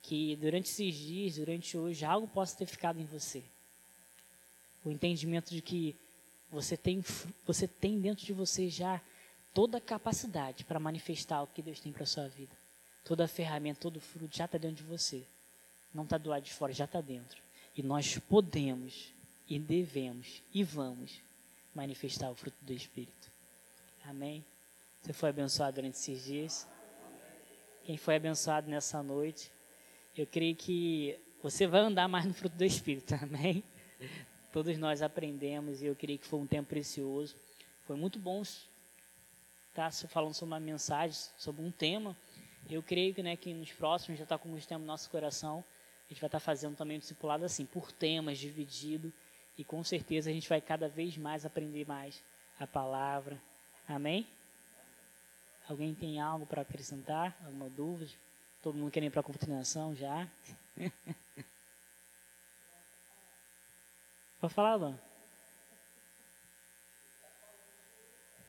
que 0.00 0.36
durante 0.36 0.70
esses 0.70 0.94
dias, 0.94 1.34
durante 1.34 1.76
hoje, 1.76 2.02
algo 2.02 2.26
possa 2.28 2.56
ter 2.56 2.64
ficado 2.64 2.98
em 2.98 3.04
você. 3.04 3.44
O 4.82 4.90
entendimento 4.90 5.50
de 5.50 5.60
que 5.60 5.94
você 6.50 6.74
tem, 6.74 7.04
você 7.46 7.68
tem 7.68 8.00
dentro 8.00 8.24
de 8.24 8.32
você 8.32 8.70
já 8.70 9.02
toda 9.52 9.76
a 9.76 9.82
capacidade 9.82 10.64
para 10.64 10.80
manifestar 10.80 11.42
o 11.42 11.46
que 11.46 11.60
Deus 11.60 11.78
tem 11.78 11.92
para 11.92 12.04
a 12.04 12.06
sua 12.06 12.26
vida. 12.26 12.56
Toda 13.04 13.26
a 13.26 13.28
ferramenta, 13.28 13.80
todo 13.80 13.98
o 13.98 14.00
fruto 14.00 14.34
já 14.34 14.46
está 14.46 14.56
dentro 14.56 14.82
de 14.82 14.84
você. 14.84 15.26
Não 15.92 16.04
está 16.04 16.16
do 16.16 16.30
lado 16.30 16.44
de 16.44 16.54
fora, 16.54 16.72
já 16.72 16.86
está 16.86 17.02
dentro. 17.02 17.47
E 17.78 17.82
nós 17.84 18.18
podemos 18.18 19.14
e 19.48 19.56
devemos 19.56 20.42
e 20.52 20.64
vamos 20.64 21.22
manifestar 21.72 22.28
o 22.28 22.34
fruto 22.34 22.56
do 22.60 22.72
Espírito. 22.72 23.30
Amém? 24.04 24.44
Você 25.00 25.12
foi 25.12 25.28
abençoado 25.28 25.76
durante 25.76 25.94
esses 25.94 26.24
dias? 26.24 26.66
Quem 27.84 27.96
foi 27.96 28.16
abençoado 28.16 28.68
nessa 28.68 29.00
noite? 29.00 29.52
Eu 30.16 30.26
creio 30.26 30.56
que 30.56 31.16
você 31.40 31.68
vai 31.68 31.82
andar 31.82 32.08
mais 32.08 32.24
no 32.24 32.34
fruto 32.34 32.56
do 32.56 32.64
Espírito, 32.64 33.14
amém? 33.22 33.62
Todos 34.52 34.76
nós 34.76 35.00
aprendemos 35.00 35.80
e 35.80 35.86
eu 35.86 35.94
creio 35.94 36.18
que 36.18 36.26
foi 36.26 36.40
um 36.40 36.48
tempo 36.48 36.70
precioso. 36.70 37.36
Foi 37.84 37.94
muito 37.94 38.18
bom 38.18 38.42
estar 38.42 39.92
falando 40.08 40.34
sobre 40.34 40.52
uma 40.52 40.58
mensagem, 40.58 41.16
sobre 41.38 41.62
um 41.62 41.70
tema. 41.70 42.16
Eu 42.68 42.82
creio 42.82 43.14
que, 43.14 43.22
né, 43.22 43.36
que 43.36 43.54
nos 43.54 43.70
próximos 43.70 44.18
já 44.18 44.24
está 44.24 44.36
com 44.36 44.48
muito 44.48 44.66
tempo 44.66 44.80
no 44.80 44.86
nosso 44.86 45.08
coração 45.08 45.64
a 46.08 46.12
gente 46.12 46.20
vai 46.20 46.28
estar 46.28 46.40
fazendo 46.40 46.74
também 46.74 46.96
um 46.96 47.00
discipulado 47.00 47.44
assim, 47.44 47.66
por 47.66 47.92
temas, 47.92 48.38
dividido. 48.38 49.12
E 49.58 49.64
com 49.64 49.84
certeza 49.84 50.30
a 50.30 50.32
gente 50.32 50.48
vai 50.48 50.60
cada 50.60 50.88
vez 50.88 51.18
mais 51.18 51.44
aprender 51.44 51.86
mais 51.86 52.22
a 52.58 52.66
palavra. 52.66 53.38
Amém? 53.86 54.26
Alguém 55.68 55.94
tem 55.94 56.18
algo 56.18 56.46
para 56.46 56.62
acrescentar? 56.62 57.36
Alguma 57.44 57.68
dúvida? 57.68 58.10
Todo 58.62 58.78
mundo 58.78 58.90
quer 58.90 59.02
ir 59.02 59.10
para 59.10 59.20
a 59.20 59.24
continuação 59.24 59.94
já? 59.94 60.26
Pode 64.40 64.54
falar, 64.54 64.76
Luan? 64.76 64.98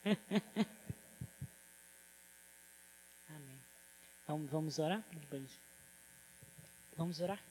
Amém. 3.28 3.60
Vamos 4.28 4.80
orar? 4.80 5.04
Vamos 6.96 7.20
orar? 7.20 7.49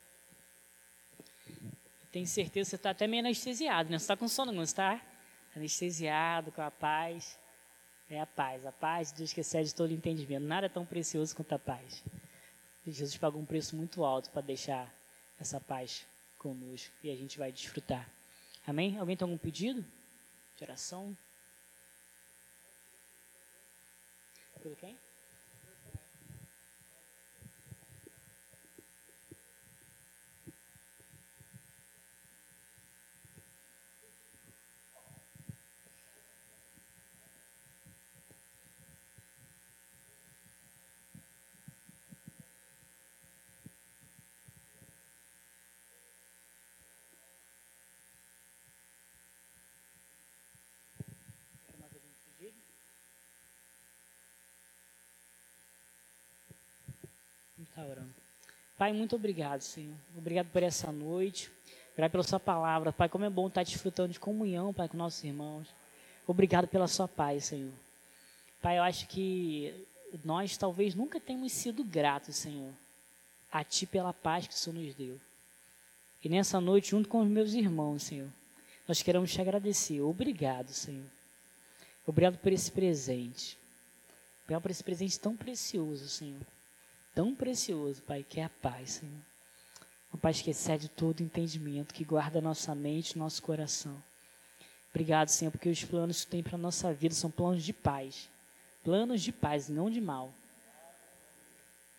Tenho 2.11 2.27
certeza 2.27 2.65
que 2.65 2.71
você 2.71 2.77
está 2.77 2.91
até 2.91 3.07
meio 3.07 3.21
anestesiado, 3.21 3.91
né? 3.91 3.99
Você 3.99 4.05
está 4.05 4.17
com 4.17 4.29
sono, 4.29 4.53
não 4.53 4.63
está? 4.63 5.01
Anestesiado, 5.55 6.51
com 6.53 6.63
a 6.63 6.71
paz. 6.71 7.39
É 8.11 8.21
a 8.21 8.27
paz. 8.27 8.65
A 8.65 8.73
paz 8.73 9.13
de 9.13 9.19
Deus 9.19 9.33
que 9.33 9.41
excede 9.41 9.75
todo 9.75 9.93
entendimento. 9.93 10.45
Nada 10.45 10.67
é 10.67 10.69
tão 10.69 10.87
precioso 10.87 11.37
quanto 11.37 11.55
a 11.55 11.59
paz. 11.59 12.03
Jesus 12.87 13.17
pagou 13.19 13.41
um 13.41 13.45
preço 13.45 13.77
muito 13.77 14.05
alto 14.05 14.31
para 14.31 14.41
deixar 14.41 14.93
essa 15.39 15.61
paz 15.61 16.07
conosco 16.39 16.95
e 17.03 17.11
a 17.11 17.17
gente 17.17 17.39
vai 17.39 17.53
desfrutar. 17.53 18.09
Amém? 18.67 18.99
Alguém 18.99 19.17
tem 19.17 19.27
algum 19.27 19.39
pedido 19.39 19.85
de 20.57 20.65
oração? 20.65 21.17
Pelo 24.63 24.77
quem? 24.77 24.97
Está 57.79 57.89
orando. 57.89 58.15
Pai, 58.77 58.93
muito 58.93 59.15
obrigado, 59.15 59.61
Senhor. 59.61 59.95
Obrigado 60.17 60.49
por 60.51 60.65
essa 60.65 60.91
noite. 60.91 61.49
Obrigado 61.93 62.11
pela 62.11 62.25
sua 62.25 62.41
palavra. 62.41 62.93
Pai, 62.93 63.09
como 63.09 63.25
é 63.25 63.31
bom 63.31 63.47
estar 63.47 63.63
desfrutando 63.63 64.13
de 64.13 64.19
comunhão, 64.19 64.75
Pai, 64.75 64.89
com 64.89 64.97
nossos 64.97 65.23
irmãos. 65.23 65.69
Obrigado 66.27 66.67
pela 66.67 66.89
sua 66.89 67.07
paz, 67.07 67.45
Senhor. 67.45 67.73
Pai, 68.61 68.79
eu 68.79 68.83
acho 68.83 69.07
que 69.07 69.73
nós 70.25 70.57
talvez 70.57 70.97
nunca 70.97 71.21
tenhamos 71.21 71.53
sido 71.53 71.85
gratos, 71.85 72.35
Senhor, 72.35 72.73
a 73.53 73.63
Ti 73.63 73.87
pela 73.87 74.13
paz 74.13 74.49
que 74.49 74.55
o 74.55 74.57
Senhor 74.57 74.77
nos 74.77 74.95
deu. 74.97 75.21
E 76.25 76.29
nessa 76.29 76.61
noite, 76.61 76.91
junto 76.91 77.09
com 77.09 77.23
os 77.23 77.29
meus 77.29 77.53
irmãos, 77.53 78.03
Senhor, 78.03 78.29
nós 78.89 79.03
queremos 79.03 79.33
te 79.33 79.41
agradecer. 79.41 80.01
Obrigado, 80.01 80.71
Senhor. 80.71 81.07
Obrigado 82.05 82.39
por 82.39 82.53
esse 82.53 82.73
presente. 82.73 83.57
Obrigado 84.43 84.63
por 84.63 84.71
esse 84.73 84.83
presente 84.83 85.21
tão 85.21 85.37
precioso, 85.37 86.09
Senhor 86.09 86.58
tão 87.19 87.35
precioso, 87.35 88.01
Pai, 88.03 88.23
que 88.23 88.39
é 88.39 88.45
a 88.45 88.49
paz, 88.49 88.91
Senhor. 88.91 89.21
Uma 90.13 90.21
paz 90.21 90.41
que 90.41 90.51
excede 90.51 90.89
todo 90.89 91.21
entendimento, 91.21 91.93
que 91.93 92.05
guarda 92.05 92.41
nossa 92.41 92.77
mente 92.77 93.19
nosso 93.19 93.43
coração. 93.43 94.01
Obrigado, 94.91 95.27
Senhor, 95.27 95.51
porque 95.51 95.69
os 95.69 95.83
planos 95.83 96.21
que 96.21 96.27
tu 96.29 96.31
tem 96.31 96.45
para 96.45 96.55
a 96.55 96.59
nossa 96.59 96.95
vida 96.95 97.13
são 97.17 97.29
planos 97.29 97.65
de 97.65 97.73
paz. 97.73 98.29
Planos 98.85 99.21
de 99.21 99.33
paz, 99.33 99.69
não 99.69 99.91
de 99.91 100.01
mal. 100.01 100.33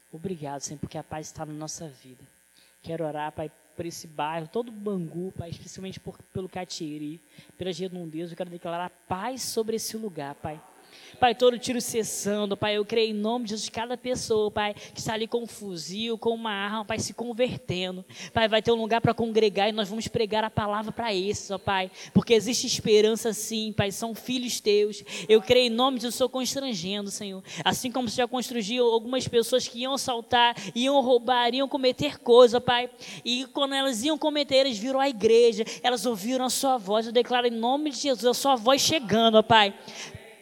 Obrigado, 0.10 0.62
Senhor, 0.62 0.80
porque 0.80 0.98
a 0.98 1.04
paz 1.04 1.28
está 1.28 1.46
na 1.46 1.52
nossa 1.52 1.90
vida. 1.90 2.24
Quero 2.82 3.06
orar, 3.06 3.34
Pai, 3.34 3.52
por 3.76 3.86
esse 3.86 4.08
bairro, 4.08 4.48
todo 4.48 4.72
Bangu, 4.72 5.34
Pai, 5.34 5.50
especialmente 5.50 6.00
por, 6.00 6.18
pelo 6.34 6.48
Catieri, 6.48 7.20
pelas 7.58 7.78
redondezas. 7.78 8.32
Eu 8.32 8.38
quero 8.38 8.50
declarar 8.50 8.90
paz 9.06 9.42
sobre 9.42 9.76
esse 9.76 9.98
lugar, 9.98 10.34
Pai. 10.36 10.62
Pai, 11.20 11.36
todo 11.36 11.60
tiro 11.60 11.82
cessando, 11.82 12.56
Pai, 12.56 12.78
eu 12.78 12.86
creio 12.86 13.10
em 13.10 13.14
nome 13.14 13.44
de 13.44 13.52
Jesus, 13.52 13.68
cada 13.68 13.98
pessoa, 13.98 14.50
Pai, 14.50 14.74
que 14.74 15.00
está 15.00 15.14
ali 15.14 15.28
com 15.28 15.44
um 15.44 15.48
fuzil, 15.48 16.18
com 16.18 16.30
uma 16.30 16.52
arma, 16.52 16.86
Pai, 16.86 16.98
se 16.98 17.14
convertendo. 17.14 18.06
Pai, 18.34 18.48
vai 18.48 18.62
ter 18.62 18.72
um 18.72 18.76
lugar 18.76 19.02
para 19.02 19.14
congregar 19.14 19.68
e 19.68 19.74
nós 19.74 19.90
vamos 19.90 20.08
pregar 20.08 20.46
a 20.46 20.50
palavra 20.50 20.94
para 20.94 21.14
esses, 21.14 21.52
ó 21.52 21.58
Pai, 21.58 21.92
porque 22.14 22.34
existe 22.34 22.66
esperança 22.68 23.34
sim, 23.34 23.74
Pai, 23.76 23.92
são 23.92 24.16
filhos 24.16 24.62
teus. 24.62 25.04
Eu 25.28 25.42
creio 25.42 25.68
em 25.68 25.70
nome 25.70 25.98
de 25.98 26.04
Jesus, 26.04 26.16
estou 26.16 26.30
constrangendo, 26.30 27.12
Senhor. 27.12 27.44
Assim 27.66 27.92
como 27.92 28.08
você 28.08 28.18
já 28.18 28.28
construiu 28.28 28.86
algumas 28.86 29.28
pessoas 29.28 29.68
que 29.68 29.80
iam 29.80 29.94
assaltar, 29.94 30.56
iam 30.74 31.02
roubar, 31.02 31.54
iam 31.54 31.68
cometer 31.68 32.18
coisa, 32.20 32.62
Pai, 32.62 32.90
e 33.26 33.46
quando 33.48 33.76
elas 33.76 34.04
iam 34.04 34.18
cometer, 34.18 34.66
eles 34.66 34.78
viram 34.78 35.02
a 35.02 35.10
igreja, 35.10 35.66
elas 35.84 36.06
ouviram 36.06 36.46
a 36.46 36.50
sua 36.50 36.78
voz. 36.78 37.06
Eu 37.06 37.12
declaro 37.12 37.48
em 37.48 37.52
nome 37.52 37.90
de 37.90 37.98
Jesus 37.98 38.26
a 38.26 38.34
sua 38.34 38.56
voz 38.56 38.82
chegando, 38.82 39.36
ó 39.36 39.44
Pai 39.44 39.74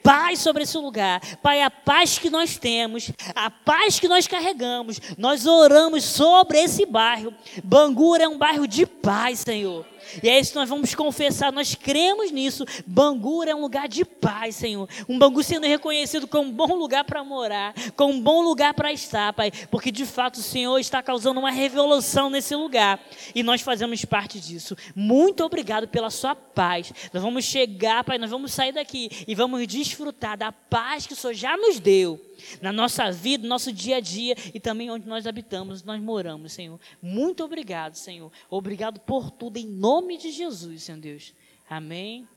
paz 0.07 0.39
sobre 0.39 0.63
esse 0.63 0.77
lugar. 0.77 1.19
Pai, 1.41 1.61
a 1.61 1.69
paz 1.69 2.17
que 2.17 2.29
nós 2.29 2.57
temos, 2.57 3.11
a 3.35 3.51
paz 3.51 3.99
que 3.99 4.07
nós 4.07 4.25
carregamos, 4.25 5.01
nós 5.17 5.45
oramos 5.45 6.05
sobre 6.05 6.59
esse 6.59 6.85
bairro. 6.85 7.33
Bangura 7.61 8.23
é 8.23 8.27
um 8.27 8.37
bairro 8.37 8.65
de 8.65 8.85
paz, 8.85 9.39
Senhor. 9.39 9.85
E 10.21 10.29
é 10.29 10.39
isso 10.39 10.51
que 10.51 10.57
nós 10.57 10.69
vamos 10.69 10.93
confessar, 10.95 11.51
nós 11.51 11.75
cremos 11.75 12.31
nisso. 12.31 12.65
Bangu 12.85 13.43
é 13.43 13.55
um 13.55 13.61
lugar 13.61 13.87
de 13.87 14.03
paz, 14.03 14.55
Senhor. 14.55 14.87
Um 15.07 15.17
Bangu 15.17 15.43
sendo 15.43 15.67
reconhecido 15.67 16.27
como 16.27 16.49
um 16.49 16.51
bom 16.51 16.75
lugar 16.75 17.03
para 17.03 17.23
morar, 17.23 17.73
como 17.95 18.13
um 18.13 18.21
bom 18.21 18.41
lugar 18.41 18.73
para 18.73 18.91
estar, 18.91 19.33
Pai. 19.33 19.51
Porque 19.69 19.91
de 19.91 20.05
fato 20.05 20.37
o 20.37 20.43
Senhor 20.43 20.77
está 20.79 21.01
causando 21.01 21.39
uma 21.39 21.51
revolução 21.51 22.29
nesse 22.29 22.55
lugar. 22.55 22.99
E 23.33 23.43
nós 23.43 23.61
fazemos 23.61 24.03
parte 24.05 24.39
disso. 24.39 24.75
Muito 24.95 25.43
obrigado 25.43 25.87
pela 25.87 26.09
sua 26.09 26.35
paz. 26.35 26.91
Nós 27.13 27.23
vamos 27.23 27.45
chegar, 27.45 28.03
Pai, 28.03 28.17
nós 28.17 28.29
vamos 28.29 28.51
sair 28.51 28.71
daqui 28.71 29.09
e 29.27 29.35
vamos 29.35 29.65
desfrutar 29.67 30.37
da 30.37 30.51
paz 30.51 31.05
que 31.05 31.13
o 31.13 31.15
Senhor 31.15 31.33
já 31.33 31.57
nos 31.57 31.79
deu 31.79 32.19
na 32.61 32.71
nossa 32.71 33.11
vida, 33.11 33.43
no 33.43 33.49
nosso 33.49 33.71
dia 33.71 33.97
a 33.97 33.99
dia 33.99 34.35
e 34.53 34.59
também 34.59 34.89
onde 34.89 35.07
nós 35.07 35.25
habitamos, 35.25 35.83
nós 35.83 36.01
moramos, 36.01 36.53
Senhor. 36.53 36.79
Muito 37.01 37.43
obrigado, 37.43 37.95
Senhor. 37.95 38.31
Obrigado 38.49 38.99
por 38.99 39.31
tudo, 39.31 39.57
em 39.57 39.67
nome 39.67 40.17
de 40.17 40.31
Jesus, 40.31 40.83
Senhor 40.83 40.99
Deus. 40.99 41.33
Amém 41.69 42.27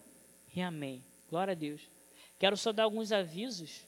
e 0.55 0.61
amém. 0.61 1.05
Glória 1.29 1.53
a 1.53 1.55
Deus. 1.55 1.83
Quero 2.39 2.57
só 2.57 2.73
dar 2.73 2.85
alguns 2.85 3.13
avisos 3.13 3.83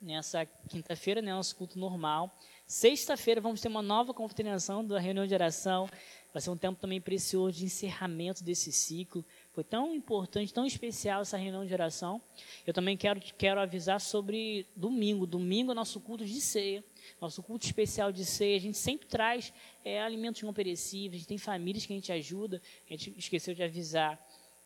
nessa 0.00 0.44
quinta-feira, 0.68 1.22
né, 1.22 1.32
nosso 1.32 1.56
culto 1.56 1.78
normal. 1.78 2.36
Sexta-feira 2.66 3.40
vamos 3.40 3.60
ter 3.60 3.68
uma 3.68 3.82
nova 3.82 4.12
confraternização 4.12 4.84
da 4.84 4.98
reunião 4.98 5.26
de 5.26 5.32
oração. 5.32 5.88
Vai 6.32 6.42
ser 6.42 6.50
um 6.50 6.56
tempo 6.56 6.80
também 6.80 7.00
precioso 7.00 7.58
de 7.58 7.64
encerramento 7.64 8.42
desse 8.42 8.72
ciclo. 8.72 9.24
Foi 9.56 9.64
tão 9.64 9.94
importante, 9.94 10.52
tão 10.52 10.66
especial 10.66 11.22
essa 11.22 11.38
reunião 11.38 11.64
de 11.64 11.72
oração. 11.72 12.20
Eu 12.66 12.74
também 12.74 12.94
quero, 12.94 13.18
quero 13.38 13.58
avisar 13.58 14.02
sobre 14.02 14.66
domingo. 14.76 15.26
Domingo 15.26 15.72
é 15.72 15.74
nosso 15.74 15.98
culto 15.98 16.26
de 16.26 16.42
ceia, 16.42 16.84
nosso 17.18 17.42
culto 17.42 17.64
especial 17.64 18.12
de 18.12 18.22
ceia. 18.22 18.54
A 18.58 18.60
gente 18.60 18.76
sempre 18.76 19.08
traz 19.08 19.54
é, 19.82 20.02
alimentos 20.02 20.42
não 20.42 20.52
perecíveis, 20.52 21.24
tem 21.24 21.38
famílias 21.38 21.86
que 21.86 21.94
a 21.94 21.96
gente 21.96 22.12
ajuda. 22.12 22.60
A 22.86 22.92
gente 22.92 23.14
esqueceu 23.16 23.54
de 23.54 23.62
avisar 23.62 24.22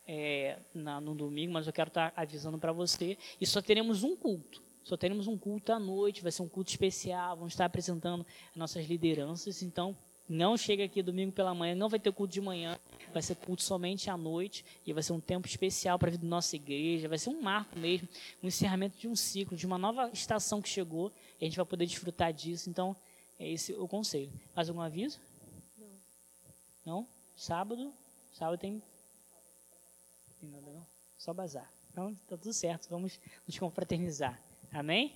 é, 0.09 0.59
na, 0.75 1.01
no 1.01 1.15
domingo, 1.15 1.53
mas 1.53 1.69
eu 1.69 1.73
quero 1.73 1.87
estar 1.87 2.13
avisando 2.17 2.59
para 2.59 2.73
você. 2.73 3.17
E 3.41 3.47
só 3.47 3.63
teremos 3.63 4.03
um 4.03 4.17
culto. 4.17 4.61
Só 4.83 4.97
teremos 4.97 5.29
um 5.29 5.39
culto 5.39 5.73
à 5.73 5.79
noite, 5.79 6.21
vai 6.21 6.33
ser 6.33 6.43
um 6.43 6.49
culto 6.49 6.69
especial. 6.69 7.37
Vamos 7.37 7.53
estar 7.53 7.65
apresentando 7.65 8.27
nossas 8.57 8.85
lideranças. 8.87 9.63
Então, 9.63 9.97
não 10.31 10.57
chega 10.57 10.85
aqui 10.85 11.03
domingo 11.03 11.33
pela 11.33 11.53
manhã, 11.53 11.75
não 11.75 11.89
vai 11.89 11.99
ter 11.99 12.13
culto 12.13 12.33
de 12.33 12.41
manhã, 12.41 12.79
vai 13.13 13.21
ser 13.21 13.35
culto 13.35 13.65
somente 13.65 14.09
à 14.09 14.17
noite 14.17 14.65
e 14.87 14.93
vai 14.93 15.03
ser 15.03 15.13
um 15.13 15.19
tempo 15.19 15.49
especial 15.49 15.99
para 15.99 16.09
a 16.09 16.13
vida 16.13 16.23
da 16.23 16.29
nossa 16.29 16.55
igreja, 16.55 17.09
vai 17.09 17.19
ser 17.19 17.31
um 17.31 17.43
marco 17.43 17.77
mesmo, 17.77 18.09
um 18.41 18.47
encerramento 18.47 18.97
de 18.97 19.09
um 19.09 19.17
ciclo, 19.17 19.57
de 19.57 19.67
uma 19.67 19.77
nova 19.77 20.09
estação 20.13 20.63
que 20.63 20.69
chegou 20.69 21.13
e 21.41 21.45
a 21.45 21.49
gente 21.49 21.57
vai 21.57 21.67
poder 21.67 21.85
desfrutar 21.85 22.33
disso. 22.33 22.71
Então, 22.71 22.95
é 23.41 23.51
esse 23.51 23.73
o 23.73 23.89
conselho. 23.89 24.31
Mais 24.55 24.69
algum 24.69 24.81
aviso? 24.81 25.19
Não. 25.77 25.89
Não? 26.87 27.09
Sábado? 27.35 27.93
Sábado 28.33 28.61
tem. 28.61 28.81
Tem 30.41 30.49
nada 30.49 30.71
não? 30.71 30.87
Só 31.19 31.35
bazar. 31.35 31.69
Então, 31.91 32.15
tá 32.29 32.37
tudo 32.37 32.53
certo, 32.53 32.89
vamos 32.89 33.19
nos 33.49 33.59
confraternizar. 33.59 34.41
Amém? 34.73 35.13